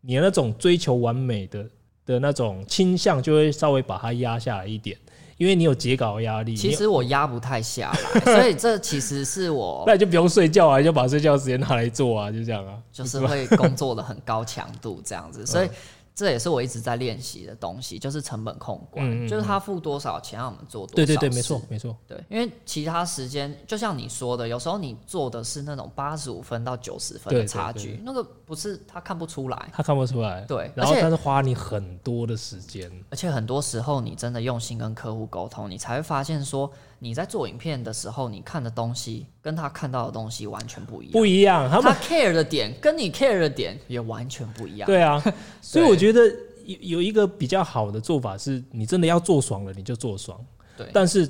[0.00, 1.66] 你的那种追求完美的
[2.06, 4.96] 的那种倾向，就会稍微把它压下来一点，
[5.36, 6.56] 因为你有截稿压力。
[6.56, 9.84] 其实我压不太下来， 所以这其实是我。
[9.88, 12.78] 那你就不用睡觉啊，你就把睡觉时间拿来做啊，就这样啊。
[12.90, 15.68] 就是会工作的很高强度这样子，所以。
[16.16, 20.96] 这也是我一直在练习的东西，就是成本控管，嗯嗯嗯，就是他付多少钱让我们做多少。
[20.96, 21.94] 对对对，没错没错。
[22.08, 30.40] 对，因为其他时间就像你说的，有时候你做的是那种八十五分到九十分的差距，那个不是他看不出来，他看不出来。
[30.48, 36.72] 对，然后但是花你很多的时间，而且很多时候你真的用心跟客户沟通，你才会发现说。
[36.98, 41.12] 你在做影片的时候，你看的东西跟他看到的东西完全不一样。
[41.12, 44.86] 不一样，他，他 care 的点跟你 care 的点也完全不一样。
[44.86, 45.22] 对啊，
[45.60, 46.26] 所以我觉得
[46.64, 50.38] 有有一个比较好的做法是，你真的要做爽了，你就做爽。
[50.76, 51.28] 对，但是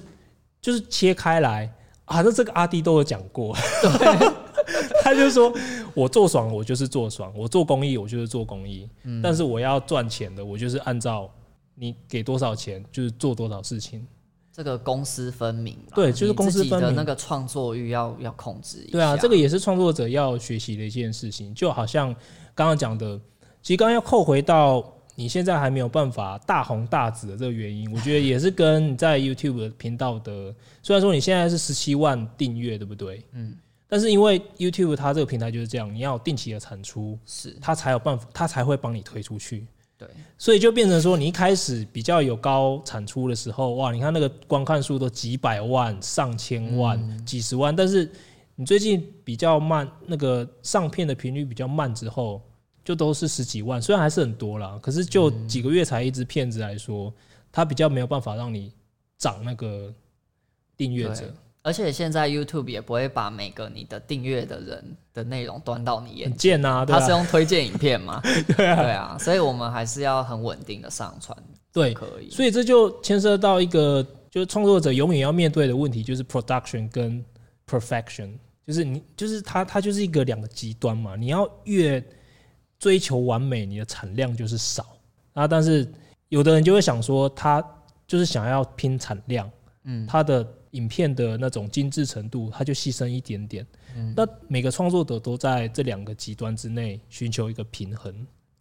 [0.60, 1.72] 就是切开来
[2.04, 3.56] 啊，那这个阿迪都有讲过。
[3.82, 4.32] 对，
[5.02, 5.52] 他就说
[5.94, 8.88] 我做爽，我就是做爽；我做公益，我就是做公益。
[9.02, 11.28] 嗯，但是我要赚钱的，我就是按照
[11.74, 14.06] 你给多少钱，就是做多少事情。
[14.56, 18.92] 这个公私分明，对，就是公私分明的那个创作欲要要控制一下。
[18.92, 21.54] 对啊，这个也是创作者要学习的一件事情。
[21.54, 22.06] 就好像
[22.54, 23.20] 刚刚讲的，
[23.60, 24.82] 其实刚刚要扣回到
[25.14, 33.22] 你现在还没有办法大红大紫的这个原因，我觉得也是跟你在 YouTube 频道的，虽然说你现在是十七万订阅，对不对？
[33.32, 33.54] 嗯。
[33.86, 39.66] 但是因为 YouTube 它这个平台就是这样，你要定期的产出，是它才有办法，它才会帮你推出去。
[39.98, 48.10] 对，所以就变成说，你一开始比较有高产出的时候，哇，你看那个观看数都几百万、上千万、嗯、几十万，但是
[48.56, 52.42] 你最近比较慢，那个上片的频率比较慢之后，
[52.84, 57.10] 就都是十几万，虽然还是很多啦，可是就几个月才一支片子来说，
[57.50, 58.70] 它比较没有办法让你
[59.16, 59.94] 涨那个
[60.76, 61.32] 订阅者。
[61.66, 68.20] 而且现在 YouTube 也不会把每个你的订阅的人的内容端到你眼前啊，他是用推荐影片嘛？
[68.56, 71.36] 对啊，对啊，所以我们还是要很稳定的上传，
[71.72, 72.30] 对，可以。
[72.30, 74.00] 所以这就牵涉到一个，
[74.30, 77.24] 就是创作者永远要面对的问题就是 production 跟
[77.68, 78.30] perfection，
[78.64, 81.16] 就是你就是它它就是一个两个极端嘛。
[81.16, 82.00] 你要越
[82.78, 84.86] 追求完美，你的产量就是少
[85.32, 85.48] 啊。
[85.48, 85.84] 但是
[86.28, 87.60] 有的人就会想说，他
[88.06, 89.50] 就是想要拼产量，
[89.82, 90.46] 嗯，他的
[90.76, 93.66] 影片的那种精致程度，它就牺牲一点点。
[93.96, 98.14] 嗯，那每个创作者都在这两个极端之内寻求一个平衡。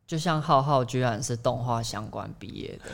[0.08, 2.92] 就像浩浩居然是动画相关毕业的，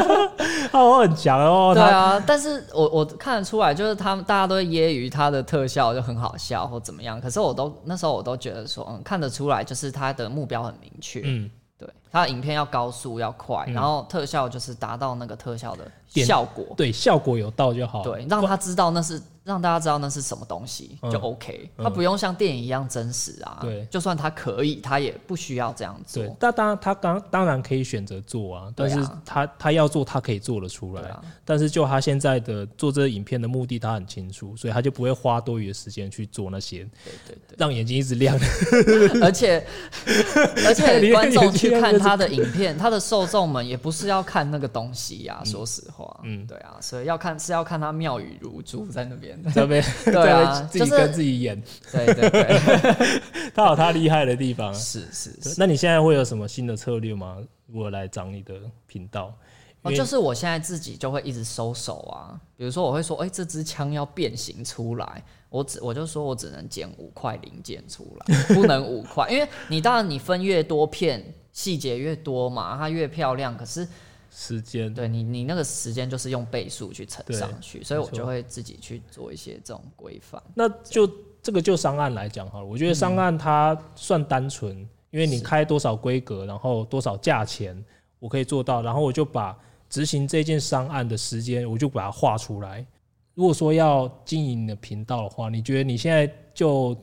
[0.72, 1.72] 浩浩很强哦。
[1.74, 7.20] 对啊，但是我我看得出来，就是他们大家都会揶揄他的特效就很好笑或怎么样。
[7.20, 11.20] 可是我都那时候我都觉得说，嗯，看得出来，就是他的目标很明确。
[11.24, 11.50] 嗯。
[11.78, 11.86] 对，
[12.16, 18.02] 他的影片要高速要快，嗯、然后特效就是达到那个特效的效果，对，效果有到就好。
[18.02, 23.58] 对，让他知道那是让大家知道那是什么东西就 OK，他、嗯、不用像电影一样真实啊。
[23.60, 26.22] 对、嗯，就算他可以，他也不需要这样做。
[26.22, 31.02] 对，但当然他刚当然可以选择做啊，但是他、啊、他要做，他可以做得出来。
[31.10, 38.36] 啊、但是就他现在的做这个影片的目的，他很清楚，所以他就不会花多余的时间去做那些，对对对，让眼睛一直亮。
[39.22, 39.64] 而且
[40.66, 41.52] 而且观众。
[41.56, 45.44] 去看他的影片，他的受众们也不是要看那个东西呀、啊。
[45.44, 53.20] 说实话，嗯，对啊，所以要看是要看他妙语如珠在那边，这边 对啊，自己跟自己演，对对对，
[53.54, 54.72] 他有他厉害的地方。
[54.74, 57.38] 是是是，那你现在会有什么新的策略吗？
[57.66, 58.54] 如果来找你的
[58.86, 59.34] 频道？
[59.82, 62.38] 哦，就是我现在自己就会一直收手啊。
[62.56, 65.22] 比如说，我会说，哎、欸，这支枪要变形出来。
[65.48, 71.24] 我只我就说我只能剪五块零件出来，不能五块，因为你当然你分越多片，
[71.56, 73.56] 细节越多嘛，它越漂亮。
[73.56, 73.88] 可是
[74.30, 80.42] 时间对你你那个时间就是用倍数去乘上去，所以我就会自己去做一些这种规范。
[80.54, 81.10] 那就
[81.42, 87.82] 这个就商案来讲好了，我觉得商案它算单纯，嗯、因为你开多少规格，然后多少价钱，
[88.18, 92.86] 我可以做到，然后我就把执行这件商案的时间，我就把它画出来。
[93.32, 96.94] 如果说要经营你的频道的话，你觉得你现在就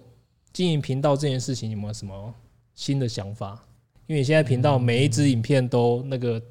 [0.52, 2.32] 经营频道这件事情有没有什么
[2.76, 3.60] 新的想法？
[4.08, 6.42] 因为你现在频道每一支影片都那个，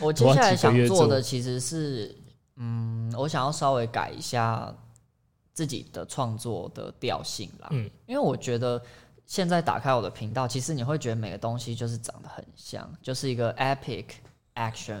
[0.00, 2.16] 我接下来想做的其实是，
[2.56, 4.74] 嗯，我想要稍微改一下
[5.52, 7.68] 自己的创作的调性啦。
[7.72, 8.80] 嗯，因为我觉得
[9.26, 14.04] 现在打开我的频道，其实你会觉得每个东西就是长得很像，就是一个 epic。
[14.56, 15.00] action，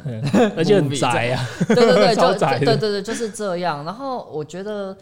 [0.56, 3.84] 而且很宅啊，对对对， 就对对对，就是这样。
[3.84, 4.98] 然后我觉得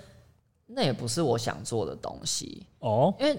[0.66, 3.34] 那也不是我想做的东西哦，因为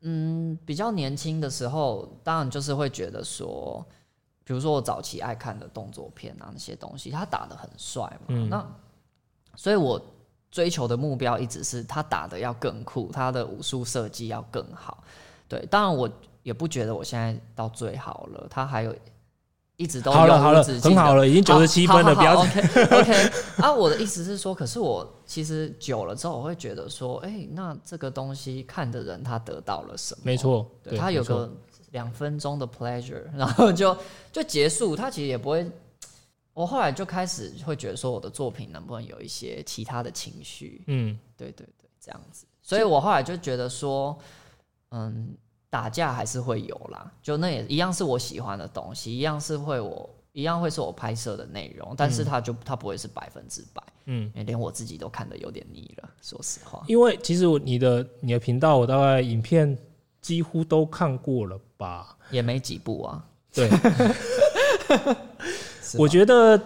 [0.00, 3.84] 嗯，比较年轻的时候，当然就是会觉得说，
[4.44, 8.66] 比如说我早期爱看的动作片啊，那些东西，他打的很帅嘛，嗯、那
[9.56, 10.00] 所以我
[10.50, 15.04] 追求的目标一直是他打的要更酷，他的武术设计要更好。
[15.48, 16.10] 对，当然我
[16.42, 18.94] 也不觉得我现在到最好了，他还有。
[19.80, 22.60] 一直都好了好了，很好了，已经九十七分了，不要 OK
[23.00, 23.72] OK 啊！
[23.72, 30.20] 我的意思是说，可是我其实久了之后，我会觉得说，哎、欸，那这个东西看的人他得到了什么？
[30.22, 31.50] 没错，对，他有个
[31.92, 33.96] 两分钟的 pleasure， 然后就
[34.30, 34.94] 就结束。
[34.94, 35.66] 他其实也不会。
[36.52, 40.84] 我后来就开始会觉得说，我的作品能不能有一些其他的情绪？
[40.88, 42.44] 嗯，对对对，这样子。
[42.60, 44.14] 所以我后来就觉得说，
[44.90, 45.34] 嗯。
[45.70, 56.82] 打架还是会有啦，就那也一样是我喜欢的东西，一样是会我一样会是我拍摄的内容，但是它就它不会是百分之百，嗯，连我自己都看得有点腻了，说实话。
[56.88, 59.78] 因为其实你的你的频道，我大概影片
[60.20, 63.24] 几乎都看过了吧，也没几部啊。
[63.54, 63.70] 对，
[65.96, 66.60] 我觉得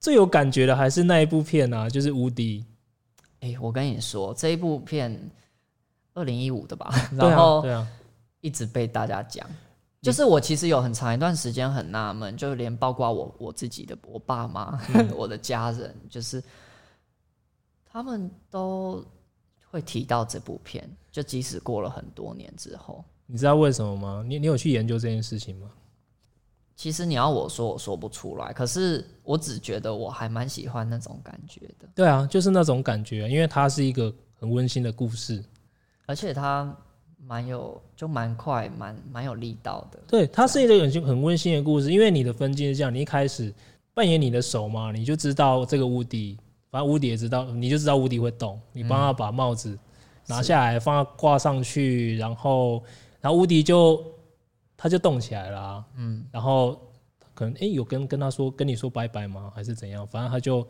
[0.00, 2.64] 最有感觉的还是那一部片啊，就是无敌。
[3.40, 5.30] 哎、欸，我跟你说，这一部片
[6.14, 7.72] 二零一五的吧， 然后对啊。
[7.72, 7.88] 对啊
[8.46, 9.44] 一直被大家讲，
[10.00, 16.40] 就是我其实有很长一段时间很纳闷，就连包括我我自己的我爸妈、嗯、 我的家人，就是
[17.84, 19.04] 他们都
[19.68, 24.24] 会提到这部片，就即使过了很多年之后，你知道为什么吗？
[24.24, 25.68] 你你有去研究这件事情吗？
[26.76, 28.52] 其实你要我说，我说不出来。
[28.52, 31.88] 可是我只觉得我还蛮喜欢那种感觉的。
[31.96, 35.44] 对啊，就是那种感觉，因为它是一个很温馨的故事，
[36.06, 36.72] 而且它。
[37.26, 39.98] 蛮有，就蛮快，蛮蛮有力道的。
[40.06, 43.52] 对，它是一个很很温馨的故事，因为你的分镜是这样：你一开始
[43.92, 46.38] 扮演你的手嘛，你就知道这个无敌，
[46.70, 48.60] 反正无敌也知道，你就知道无敌会动。
[48.72, 49.76] 你帮他把帽子
[50.28, 52.82] 拿下来，放他挂上去，然后，
[53.20, 54.04] 然后无敌就
[54.76, 55.84] 他就动起来了啊。
[55.96, 56.80] 嗯，然后
[57.34, 59.50] 可能哎，有跟跟他说跟你说拜拜吗？
[59.54, 60.06] 还是怎样？
[60.06, 60.66] 反正他就。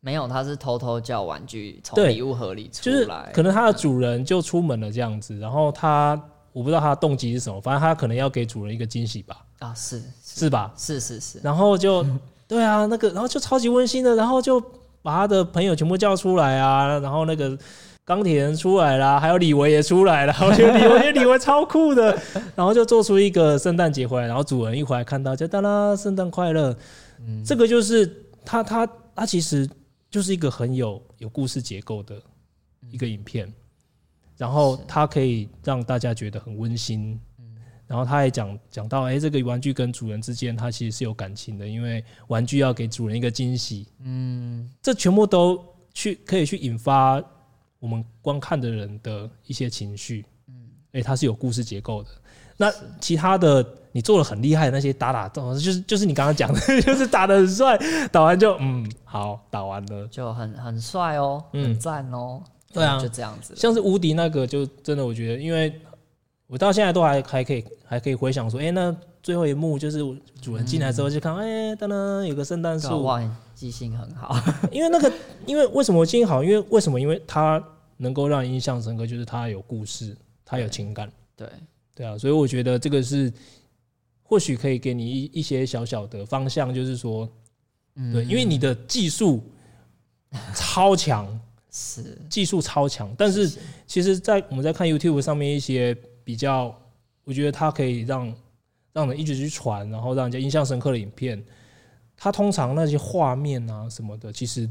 [0.00, 6.20] 没有，他是偷偷叫玩具从礼物盒里出来，就是可能他的主人就出门了这样子，然后他
[6.52, 9.36] 我不知道他的动机是什么，反正他可能要给主人一个惊喜吧？
[9.58, 10.72] 啊，是是，是吧？
[10.76, 12.06] 是是是，然后就
[12.46, 14.60] 对啊，那个然后就超级温馨的，然后就
[15.02, 17.58] 把他的朋友全部叫出来啊，然后那个
[18.04, 22.16] 钢铁人出来啦，还有李维也出来了，我觉得李维李维超酷的，
[22.54, 26.76] 然后就做出一个圣诞节回来，然后主人一回来看到就哒啦，圣诞快乐，
[27.20, 28.08] 嗯，这个就是
[28.44, 29.68] 他他他其实
[30.16, 32.18] 就是一个很有有故事结构的
[32.90, 33.52] 一个影片，
[34.38, 37.20] 然后它可以让大家觉得很温馨。
[37.86, 43.88] 然后他也讲讲到，哎，这个玩具跟主人之间，它其实是有感情的，因为玩具要给主人一个惊喜。
[43.98, 45.62] 嗯，这全部都
[45.92, 47.22] 去可以去引发
[47.78, 50.24] 我们观看的人的一些情绪。
[50.48, 52.08] 嗯，哎，它是有故事结构的。
[52.56, 57.78] 那其他的你做的很厉害的那些打打斗，就是就是你刚刚讲的， 就是打的很帅，
[58.10, 62.42] 打完就嗯好，打完了就很很帅哦，很赞哦。
[62.72, 63.54] 对啊，就这样子。
[63.56, 65.72] 像是无敌那个，就真的我觉得，因为。
[66.48, 69.98] 我到现在都还还可以还可以回想说，哎、欸，那最后一幕就是
[70.40, 73.20] 主人进来之后就看，哎、嗯，当、欸、当有个圣诞树，哇，
[73.52, 74.32] 记性很好。
[74.70, 75.12] 因为那个，
[75.44, 76.44] 因为为什么我记性好？
[76.44, 77.00] 因为为什么？
[77.00, 77.60] 因为他
[77.96, 81.10] 能够让印象深刻，就是他有故事，他有情感。
[81.34, 81.48] 对
[81.96, 83.32] 对啊，所以我觉得这个是
[84.22, 87.28] 或许可以给你一一些小小的方向，就是说，
[87.96, 89.42] 嗯、对，因为你的技术
[90.54, 91.26] 超强，
[91.72, 93.50] 是技术超强，但是
[93.84, 95.96] 其实，在我们在看 YouTube 上面一些。
[96.26, 96.76] 比较，
[97.22, 98.34] 我觉得它可以让
[98.92, 101.40] 让人一直去传，然后让人家印象深刻的影片，
[102.16, 104.68] 它通常那些画面啊什么的，其实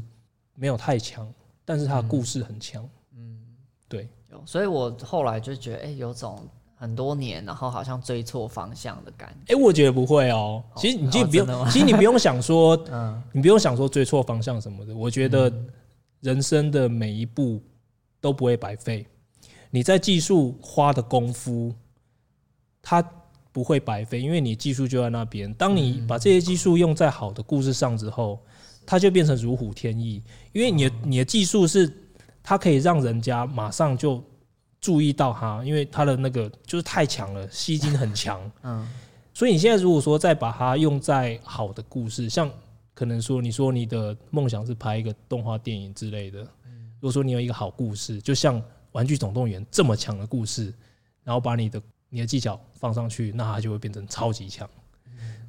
[0.54, 1.32] 没有太强，
[1.64, 2.86] 但是它的故事很强。
[3.16, 3.40] 嗯，
[3.88, 4.06] 对。
[4.44, 6.46] 所以我后来就觉得，哎、欸，有种
[6.78, 9.54] 很多年，然后好像追错方向的感觉。
[9.54, 10.62] 哎、欸，我觉得不会哦。
[10.76, 14.94] 其实你就不用，哦、其实你不用想说， 嗯，你不用想说追错方向什么的。
[14.94, 15.50] 我觉得
[16.20, 17.62] 人生的每一步
[18.20, 19.06] 都不会白费。
[19.70, 21.74] 你在技术花的功夫，
[22.82, 23.02] 它
[23.52, 25.52] 不会白费，因为你技术就在那边。
[25.54, 28.38] 当你把这些技术用在好的故事上之后，
[28.84, 30.22] 它就变成如虎添翼。
[30.52, 31.90] 因为你的你的技术是，
[32.42, 34.22] 它可以让人家马上就
[34.86, 38.40] 注意到它，因为它的那个就是太强了，吸睛很强。
[38.62, 38.88] 嗯，
[39.34, 42.48] 所以你现在如果说再把它用在好的故事，像
[42.94, 48.62] 可能说你说你的梦想是拍一个动画电影之类的，如果说你有一个好故事，就像。
[48.92, 50.72] 玩具总动员这么强的故事，
[51.22, 54.66] 然后把你的你的技巧放上去，那它就会变成超级强。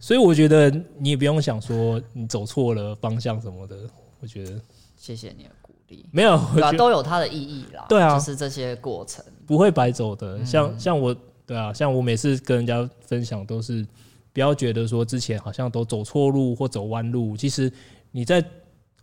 [0.01, 3.89] 所以我觉得你也不用想说你走错了方向什么的。
[4.19, 4.59] 我觉得，
[4.97, 5.47] 谢谢你
[5.87, 6.05] 励。
[6.11, 6.39] 没有，
[6.77, 7.85] 都有它的意义啦。
[7.89, 10.43] 对啊，就是这些过程不会白走的。
[10.45, 11.15] 像像我，
[11.45, 13.85] 对啊，像我每次跟人家分享都是
[14.33, 17.35] 不要觉得说之前好像都走错路或走弯路。
[17.37, 17.71] 其实
[18.11, 18.43] 你在，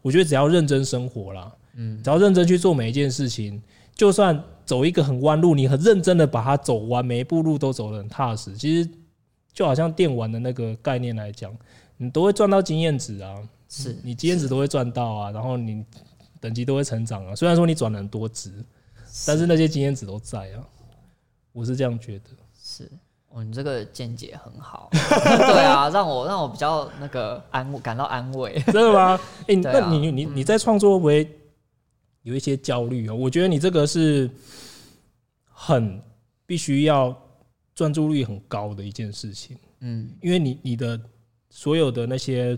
[0.03, 3.63] 我觉得只要认真生活啦，嗯，只要认真去做每一件事情。
[3.97, 8.53] 就算走一个很弯路，你很认真的把它走完，每一步路都走得很踏实。
[8.57, 8.91] 其实
[9.53, 11.57] 就好像电玩的那个概念来讲，
[11.97, 13.33] 你都会赚到经验值啊，
[13.69, 15.85] 是你经验值都会赚到啊，然后你
[16.45, 17.35] 等级都会成长啊。
[17.35, 18.53] 虽然说你转了很多职，
[19.27, 20.69] 但是那些经验值都在啊。
[21.53, 22.25] 我是这样觉得。
[22.63, 22.91] 是
[23.31, 24.91] 哦，你这个见解很好。
[24.93, 28.61] 对啊，让我让我比较那个安感到安慰。
[28.67, 29.19] 真的吗？
[29.49, 31.27] 哎，那你你你在创作为？
[32.23, 34.31] 有一些焦虑啊，我觉得你这个是
[35.45, 36.03] 很
[36.47, 37.15] 必须要
[37.75, 40.99] 专注力很高的一件事情，嗯，因为你你的
[41.51, 42.57] 所有的那些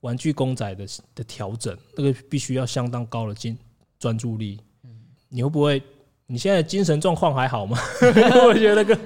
[0.00, 3.56] 玩具公仔的的调整，那个必须要相当高的精
[3.98, 4.90] 专注力，嗯，
[5.28, 5.82] 你会不会？
[6.26, 7.78] 你现在精神状况还好吗？
[8.46, 8.98] 我觉得那个，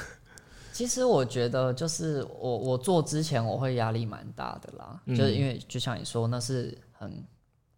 [0.72, 7.24] 其实我觉得就是我我做之前我会压力蛮大的啦，就是因为就像你说，那是很。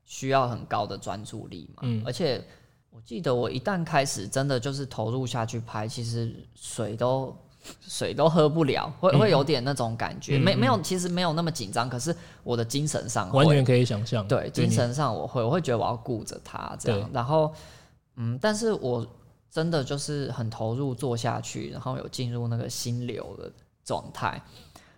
[0.04, 2.44] 需要很高的专注力嘛，嗯，而且
[2.90, 7.34] 我记得我一旦开始真的就是投入下去拍，其实水都
[7.80, 17.52] 水都喝不了，会会有点那种感觉，没没有，其实没有那么紧张，可是我的精神上完全可以想象，对，精神上我会我会觉得我要顾着他这样，然后
[18.16, 19.06] 嗯，但是我
[19.50, 23.50] 真的就是很投入做下去，然后有进入那个心流的
[23.84, 24.42] 状态，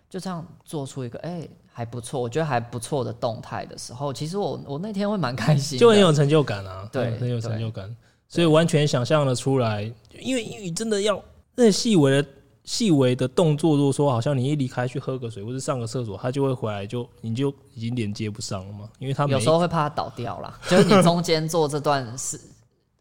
[0.09, 1.29] 就这样做出一个哎。
[1.41, 7.93] 欸还不错，我觉得还不错的动态的时候，其实我我那天会蛮开心，就很有成就感啊，对，很有成就感，
[8.29, 9.83] 所以完全想象的出来，
[10.21, 11.21] 因为因为真的要
[11.53, 12.25] 那细微的
[12.65, 22.37] 细微的动作，如果说好像你一离开去喝个水或者上个厕所，他就会回来，就你就已经连接不上了嘛，因为他有时候会怕它倒掉啦， 就是你中间做这段事，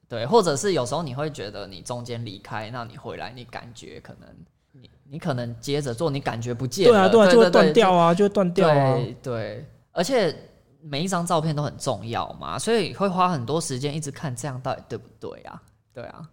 [0.08, 4.28] 对，或者是有时候你会觉得你中间离开，那你回来你感觉可能。
[4.76, 8.94] 你你可能接着做，你感觉不见了，对啊，对啊，就会断掉啊，就会断掉啊。
[8.94, 10.36] 对对，而且
[10.80, 15.62] 每一张照片都很重要嘛，所以会花很多时间一直看这样到底对不对啊？
[15.92, 16.28] 对啊，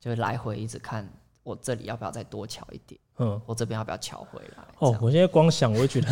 [0.00, 1.08] 就会来回一直看，
[1.46, 3.00] 我这里要不要再多敲一点？
[3.18, 4.64] 嗯，我这边要不要敲回来？
[4.80, 6.08] 哦，我现在光想我就觉得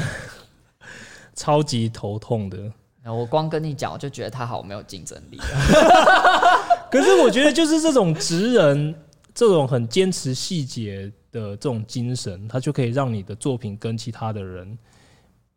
[1.34, 2.72] 超级头痛的。
[3.04, 5.38] 我光跟你讲，我就觉得他好没有竞争力。
[6.88, 8.94] 可是我觉得就是这种职人，
[9.34, 14.78] 这种很坚持细节的这种精神，他就可以让你的作品跟其他的人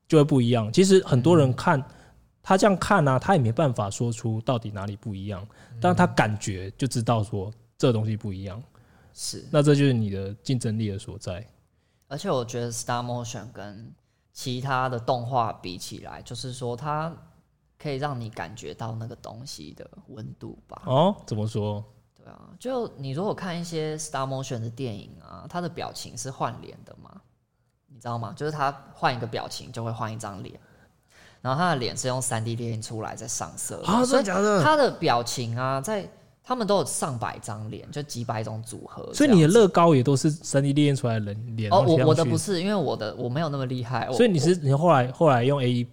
[0.08, 0.74] 就会不一样。
[0.74, 1.82] 其实很多人看
[2.42, 5.48] 他这样看呢、啊，他也没办法说出到底哪里不一样，
[5.80, 8.62] 但他感觉就知道说这东西不一样。
[9.18, 11.46] 是，那这就是你的竞争力的所在。
[12.08, 13.92] 而且我觉得 Star Motion 跟
[14.32, 17.12] 其他的动画比起来，就是说它。
[17.80, 20.82] 可以让你感觉到那个东西的温度吧？
[20.88, 21.86] 哦，怎么说？
[22.16, 27.22] 对啊，就你如果看一些 Star motion 的电影啊，它的表情是换脸的嘛？
[27.86, 28.34] 你知道吗？
[28.36, 30.60] 就是他换一个表情就会换一张脸，
[31.40, 34.64] 然后他的脸是用三 D 列印出来再上色啊，真的假的？
[34.64, 36.10] 他的表情啊，在
[36.48, 39.14] 他们都有上百张脸，就几百种组合。
[39.14, 41.70] 所以你的乐高也都是三 D 列印出来的人脸？
[41.72, 44.10] 哦，我我的不是，因为我的我没有那么厉害。
[44.14, 45.88] 所以你是你后来后来用 A E。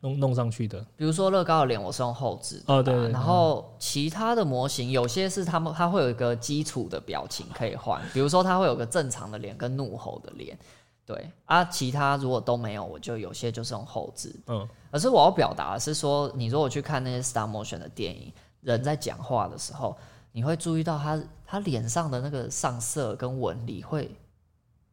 [0.00, 10.58] 弄弄上去的，比如说乐高的脸，我是用后置哦，对，然后其他的模型有些是他们，它会有一个基础的表情可以换，比如说它会有个正常的脸跟怒吼的脸，
[11.06, 18.30] 对啊，其他如果都没有，我就有些就是用后置，嗯，可是我要表达的是说，你如果去看那些 Star motion 的电影，
[18.64, 19.96] 人在讲话的时候，
[20.32, 24.10] 你会注意到他他脸上的那个上色跟纹理会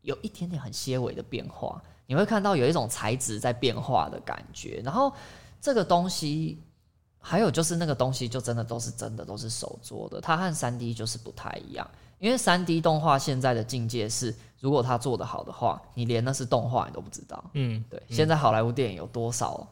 [0.01, 1.81] 有一点点很些微的变化。
[2.05, 5.11] 你会看到有一种材质在变化的感觉，然后
[5.61, 6.61] 这个东西
[7.17, 11.89] 还有就是那个东西就真的都是真的都是手做的，它和三 D 就是不太一样。
[12.19, 17.43] 因为三 D 动画现在的境界是，如果它做得好的话，你连那是动画你都不知道。
[17.53, 18.01] 嗯，对。
[18.09, 19.65] 现在好莱坞电影有多少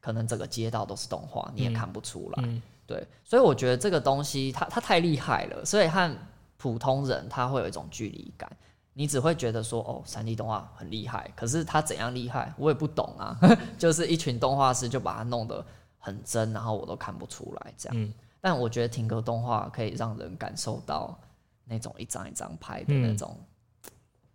[0.00, 2.44] 可能整个街道都是动画，你也看不出来。
[2.46, 3.06] 嗯，对。
[3.24, 6.16] 所以我觉得这个东西它它太厉害了，所以和
[6.56, 8.50] 普通人他会有一种距离感。
[8.98, 13.38] 你只会觉得说哦三 D 动画很厉害，可是它怎样厉害，我也不懂啊。
[13.76, 15.62] 就是一群动画师就把它弄得
[15.98, 18.00] 很真，然后我都看不出来这样。
[18.00, 18.10] 嗯、
[18.40, 21.14] 但我觉得停格动画可以让人感受到
[21.66, 23.36] 那种一张一张拍的那种、
[23.84, 23.90] 嗯、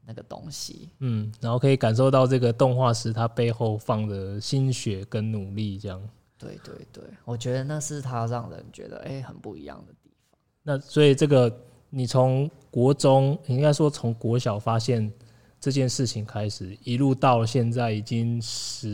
[0.06, 0.92] 那个东西。
[1.00, 6.00] 嗯，然后可以感受到这个动画师他背后放的心血跟努力这样。
[6.42, 10.40] 对对对，我觉得那是他让人觉得哎、欸、很不一样的地方。
[10.64, 11.56] 那所以这个。
[11.94, 15.12] 你从国中，应该说从国小发现
[15.60, 18.88] 这件事情开始，一路到现在已经十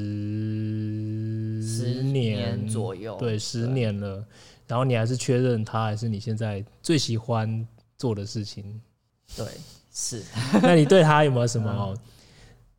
[1.61, 4.25] 十年左右，对，十年了。
[4.65, 7.67] 然后你还是确认他还是你现在最喜欢
[7.99, 8.81] 做的事情？
[9.35, 9.45] 对，
[9.93, 10.23] 是。
[10.59, 11.95] 那你对他有没有什么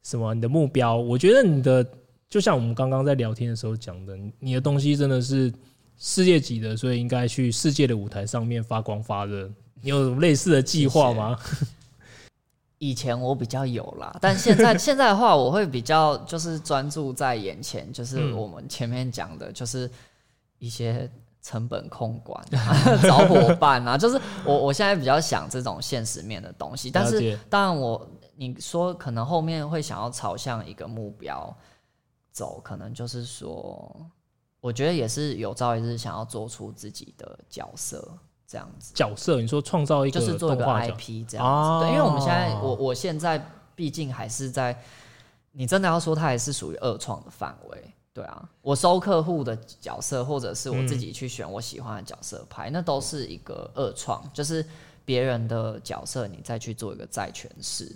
[0.03, 0.97] 什么你的目标？
[0.97, 1.87] 我觉得你的
[2.29, 5.53] 就像我们刚刚在聊天的时候讲的，你的东西真的是
[5.97, 9.51] 世界级的，所以应该去世界的舞台上面发光发热。
[9.81, 11.39] 你有类似的计划吗？
[12.79, 19.91] 以前我比较有啦，但现在现在的话，我会比较就是专注在眼前，就是我们前面讲的，就是
[20.59, 21.11] 一些
[21.43, 22.41] 成本控管、
[23.03, 26.89] 找伙伴啊，就是我我现在比较想这种现实面的东西。
[26.89, 31.53] 但是当然，我你说可能后面会想要朝向一个目标
[32.39, 34.07] 走，可能就是说，
[34.61, 38.16] 我觉得也是有朝一日想要做出自己的角色。
[38.51, 43.39] 这样子角色，你说创造一个就是做一个 IP 这样子，啊、对，因为我们现在我我现在
[43.74, 44.82] 毕竟还是在，
[45.53, 54.64] 你真的要说它还是属于二创的范围，对啊，我收客户的角色，或者是我自己去选我喜欢的角色拍，嗯、那都是一个二创，就是
[55.05, 57.95] 别人的角色你再去做一个再诠释，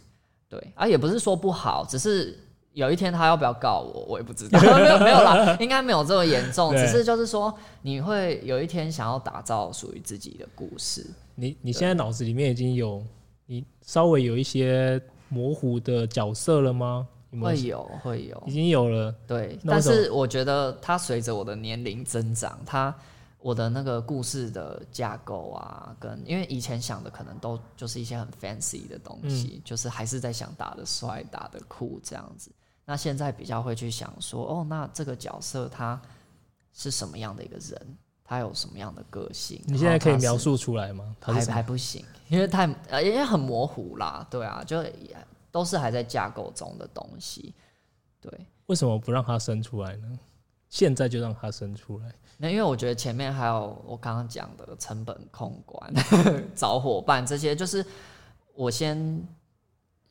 [0.50, 2.38] 对，啊，也不是说不好，只是。
[2.74, 4.58] 有一天他要不要告我，我也不知道。
[4.62, 6.72] 没有没有啦，应该没有这么严重。
[6.74, 11.06] 只是就是说，你会有一天想要打造属于自己的故事。
[11.34, 13.02] 你你现在脑子里面已经有
[13.46, 17.06] 你稍微有一些模糊的角色了吗？
[17.40, 19.14] 会有会有，已经有了。
[19.26, 22.94] 对，但是我觉得它随着我的年龄增长，它
[23.42, 32.50] 我的那个故事的架构啊，跟因为以前想的可能都就是一些很 fancy 的东西，嗯、就是还是在想打的帅、打的酷这样子。
[32.84, 36.00] 那现在比较会去想说，哦，那这个角色他
[36.72, 37.96] 是什么样的一个人？
[38.24, 39.60] 他有什么样的个性？
[39.66, 41.14] 你现在可以描述出来吗？
[41.20, 44.26] 还还不行，因为太呃，因为很模糊啦。
[44.30, 44.82] 对啊，就
[45.50, 47.54] 都是还在架构中的东西。
[48.20, 50.18] 对，为什么不让他生出来呢？
[50.70, 52.14] 现在就让他生出来。
[52.42, 55.92] 那因为我觉得前面还有我刚刚讲的成本控管、
[56.56, 57.86] 找伙伴这些，就是
[58.54, 59.24] 我先。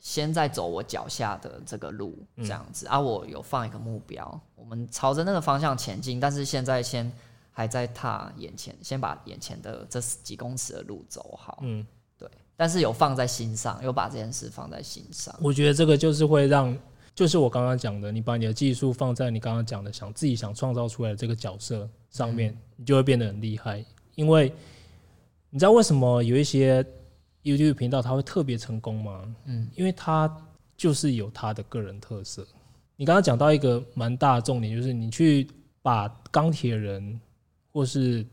[0.04, 6.18] 先在走我脚下的这个路，这样子、嗯、啊，我有放一个目标，我们朝着那个方向前进。
[6.18, 7.08] 但是现在先
[7.52, 11.60] 还在踏眼前，先把眼前的这几公尺的路走好。
[11.62, 11.86] 嗯，
[12.18, 12.28] 对。
[12.56, 15.32] 但是有放在心上，有把这件事放在心上。
[15.40, 16.76] 我觉得这个就是会让
[17.14, 23.84] 就是我刚刚讲的，你把你的技术放在你刚刚讲的想自己想创造出来的这个角色上面，你就会变得很厉害。
[24.14, 24.50] 因为
[25.50, 26.82] 你知道为什么有一些
[27.42, 29.34] YouTube 频道它会特别成功吗？
[29.44, 30.34] 嗯，因为它
[30.74, 32.46] 就是有它的个人特色。
[32.96, 35.46] 你刚刚讲到一个蛮大的重点，就是你去
[35.82, 37.20] 把钢铁人
[37.72, 38.24] 或是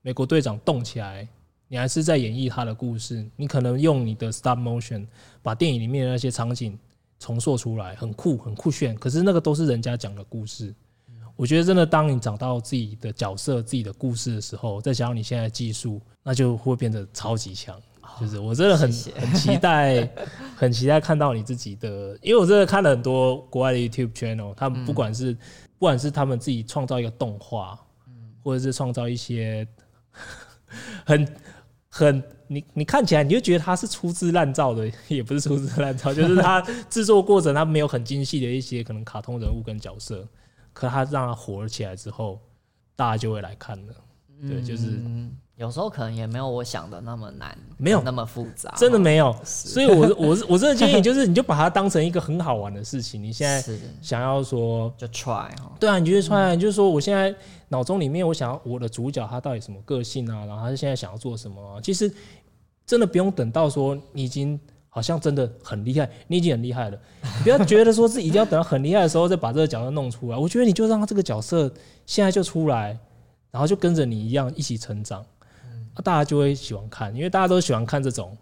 [0.00, 1.26] 美国队长动起来，
[1.66, 3.26] 你还是在演绎他的故事。
[3.34, 5.06] 你可能用你的 Stop Motion
[5.42, 6.78] 把电影里面的那些场景。
[7.22, 10.74] 重塑出来很酷很酷炫，可是那个都是人家讲的故事。
[11.36, 17.80] 我觉得真的，当你找到自己的角色、自己的故事的时候，再加上你现在的技术，那就会变得超级强。
[18.20, 20.10] 就是我真的很很期待，
[20.56, 25.32] 很期待看到你自己的，因为我真的看了很多国外的 YouTube channel，他们不管是
[25.78, 27.78] 不管是他们自己创造一个动画，
[28.42, 29.64] 或者是创造一些
[31.06, 31.28] 很
[31.88, 32.22] 很。
[32.52, 36.60] 你你看起来，你就觉得他是粗制滥造的，也不是粗制滥造，就是他
[36.90, 40.26] 制作过程他没有很精细的一些可能卡通人物跟角色，
[40.72, 42.38] 可他让他火了起来之后，
[42.94, 43.94] 大家就会来看了。
[44.48, 49.32] 对，就是、嗯、有时候可能也没有我想的那么难，没有那么复杂，真的没有。
[49.44, 53.22] 所以我我我真的建议 就是，你就把它当成一个很好玩的事情。
[53.22, 53.62] 你现在
[54.00, 55.48] 想要说就 try
[55.78, 57.32] 对啊，你就 try，就是说我现在
[57.68, 62.12] 脑中里面我想要我的主角他到底什么个性啊，然后他现在想要做什么啊，其实。
[62.86, 66.98] 真的不用等到说你已经好像真的很厉害，你已经很厉害了。
[67.22, 70.36] 你不要觉得说是一定要等到很厉害的时候再把这个角色弄出来。
[70.36, 71.72] 我觉得你就让他这个角色
[72.04, 72.98] 现在就出来，
[73.50, 75.24] 然后就跟着你一样一起成长，
[75.94, 78.36] 那大家就会喜欢看，因为大家都喜欢看这种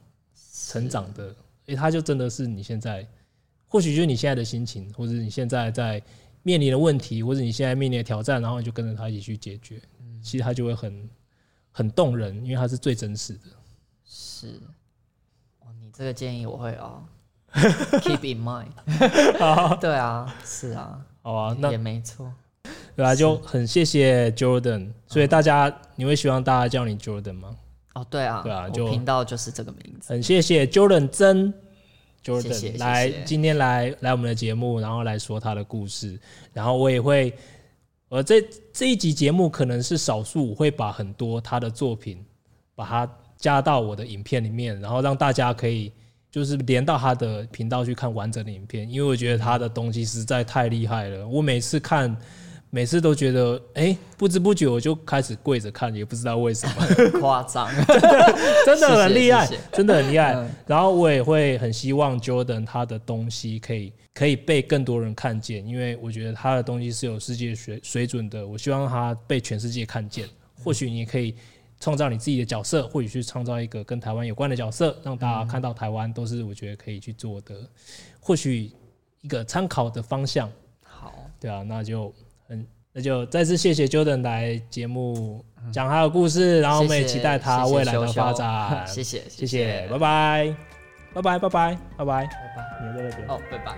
[0.63, 1.35] 成长的。
[1.67, 3.07] 诶，他就真的是你现在，
[3.69, 6.03] 或许就是你现在的心情，或者你现在在
[6.43, 9.81] 面临的问题，或者你现在面临的挑战，然后你就跟着他一起去解决。
[10.21, 11.09] 其实他就会很
[11.71, 13.41] 很动人，因为他是最真实的。
[14.13, 14.61] 是，
[15.61, 17.01] 哦，你这个建议我会哦，
[18.03, 18.67] keep in mind。
[19.39, 22.29] 好， 对啊，是啊，好啊，那也没错，
[22.97, 27.57] 对啊，就很谢谢 Jordan，所以大家你会希望大家叫你 Jordan 吗？
[27.95, 30.13] 哦，对啊，对啊，就频道就是这个名字。
[30.13, 31.55] 很谢谢 Jordan 真
[32.25, 36.19] Jordan 来今天来来我们的节目，然后来说他的故事，
[36.53, 37.33] 然后我也会，
[38.09, 42.27] 呃，这这一集节目可能是少数会把很多他的作品
[42.75, 43.09] 把它。
[43.41, 45.91] 加到我的影片里面，然后让大家可以
[46.31, 51.27] 就是连到他的频道去看完整的影片，因为我觉得他的东西实在太厉害了。
[51.27, 52.15] 我每次看，
[52.69, 56.75] 每次都觉得，哎，不知不觉我就开始跪着看，也不知道为什么。
[57.19, 57.67] 夸张，
[58.67, 60.47] 真的很厉害，真的很厉害。
[60.67, 68.47] 然后我也会很希望 Jordan 他的东西可以可以被更多人看见，因为我觉得他的东西是有世界水水准的。
[68.47, 70.29] 我希望他被全世界看见。
[70.63, 71.35] 或许你可以。
[71.81, 77.55] 创造你自己的角色，或者去创造一个跟台湾有关的角色，让大家看到台湾都是我觉得可以去做的，
[78.21, 78.71] 或许
[79.23, 80.49] 一个参考的方向。
[80.83, 82.15] 好，对啊，那就
[82.47, 85.43] 很，那就再次谢谢 Jordan 来节目
[85.73, 88.87] 讲他的故事，然后我们也期待他未来的发展。
[88.87, 90.57] 谢谢，谢谢，拜拜，
[91.15, 92.29] 拜拜，拜拜，拜拜，拜拜，
[92.83, 93.75] 你在那边哦，拜拜。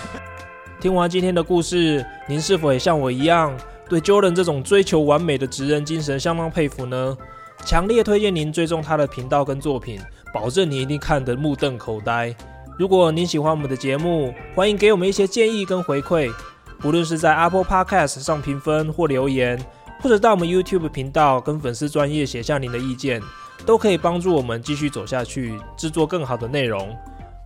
[0.80, 3.58] 听完今天的故事，您是否也像我一样？
[3.88, 7.16] 对 Jordan 这种追求完美的职人精神相当佩服呢，
[7.64, 10.00] 强烈推荐您追踪他的频道跟作品，
[10.32, 12.34] 保证你一定看得目瞪口呆。
[12.78, 16.30] 如果您喜欢我们的节目，欢迎给我们一些建议跟回馈，
[16.78, 19.58] 不论是在 Apple Podcast 上评分或留言，
[20.00, 23.20] 或者到我们 YouTube 频道跟粉丝专业写下您的意见，
[23.66, 26.94] 都可以帮助我们继续走下去，制作更好的内容。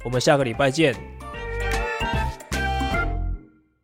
[0.04, 1.21] 我们下个礼拜见。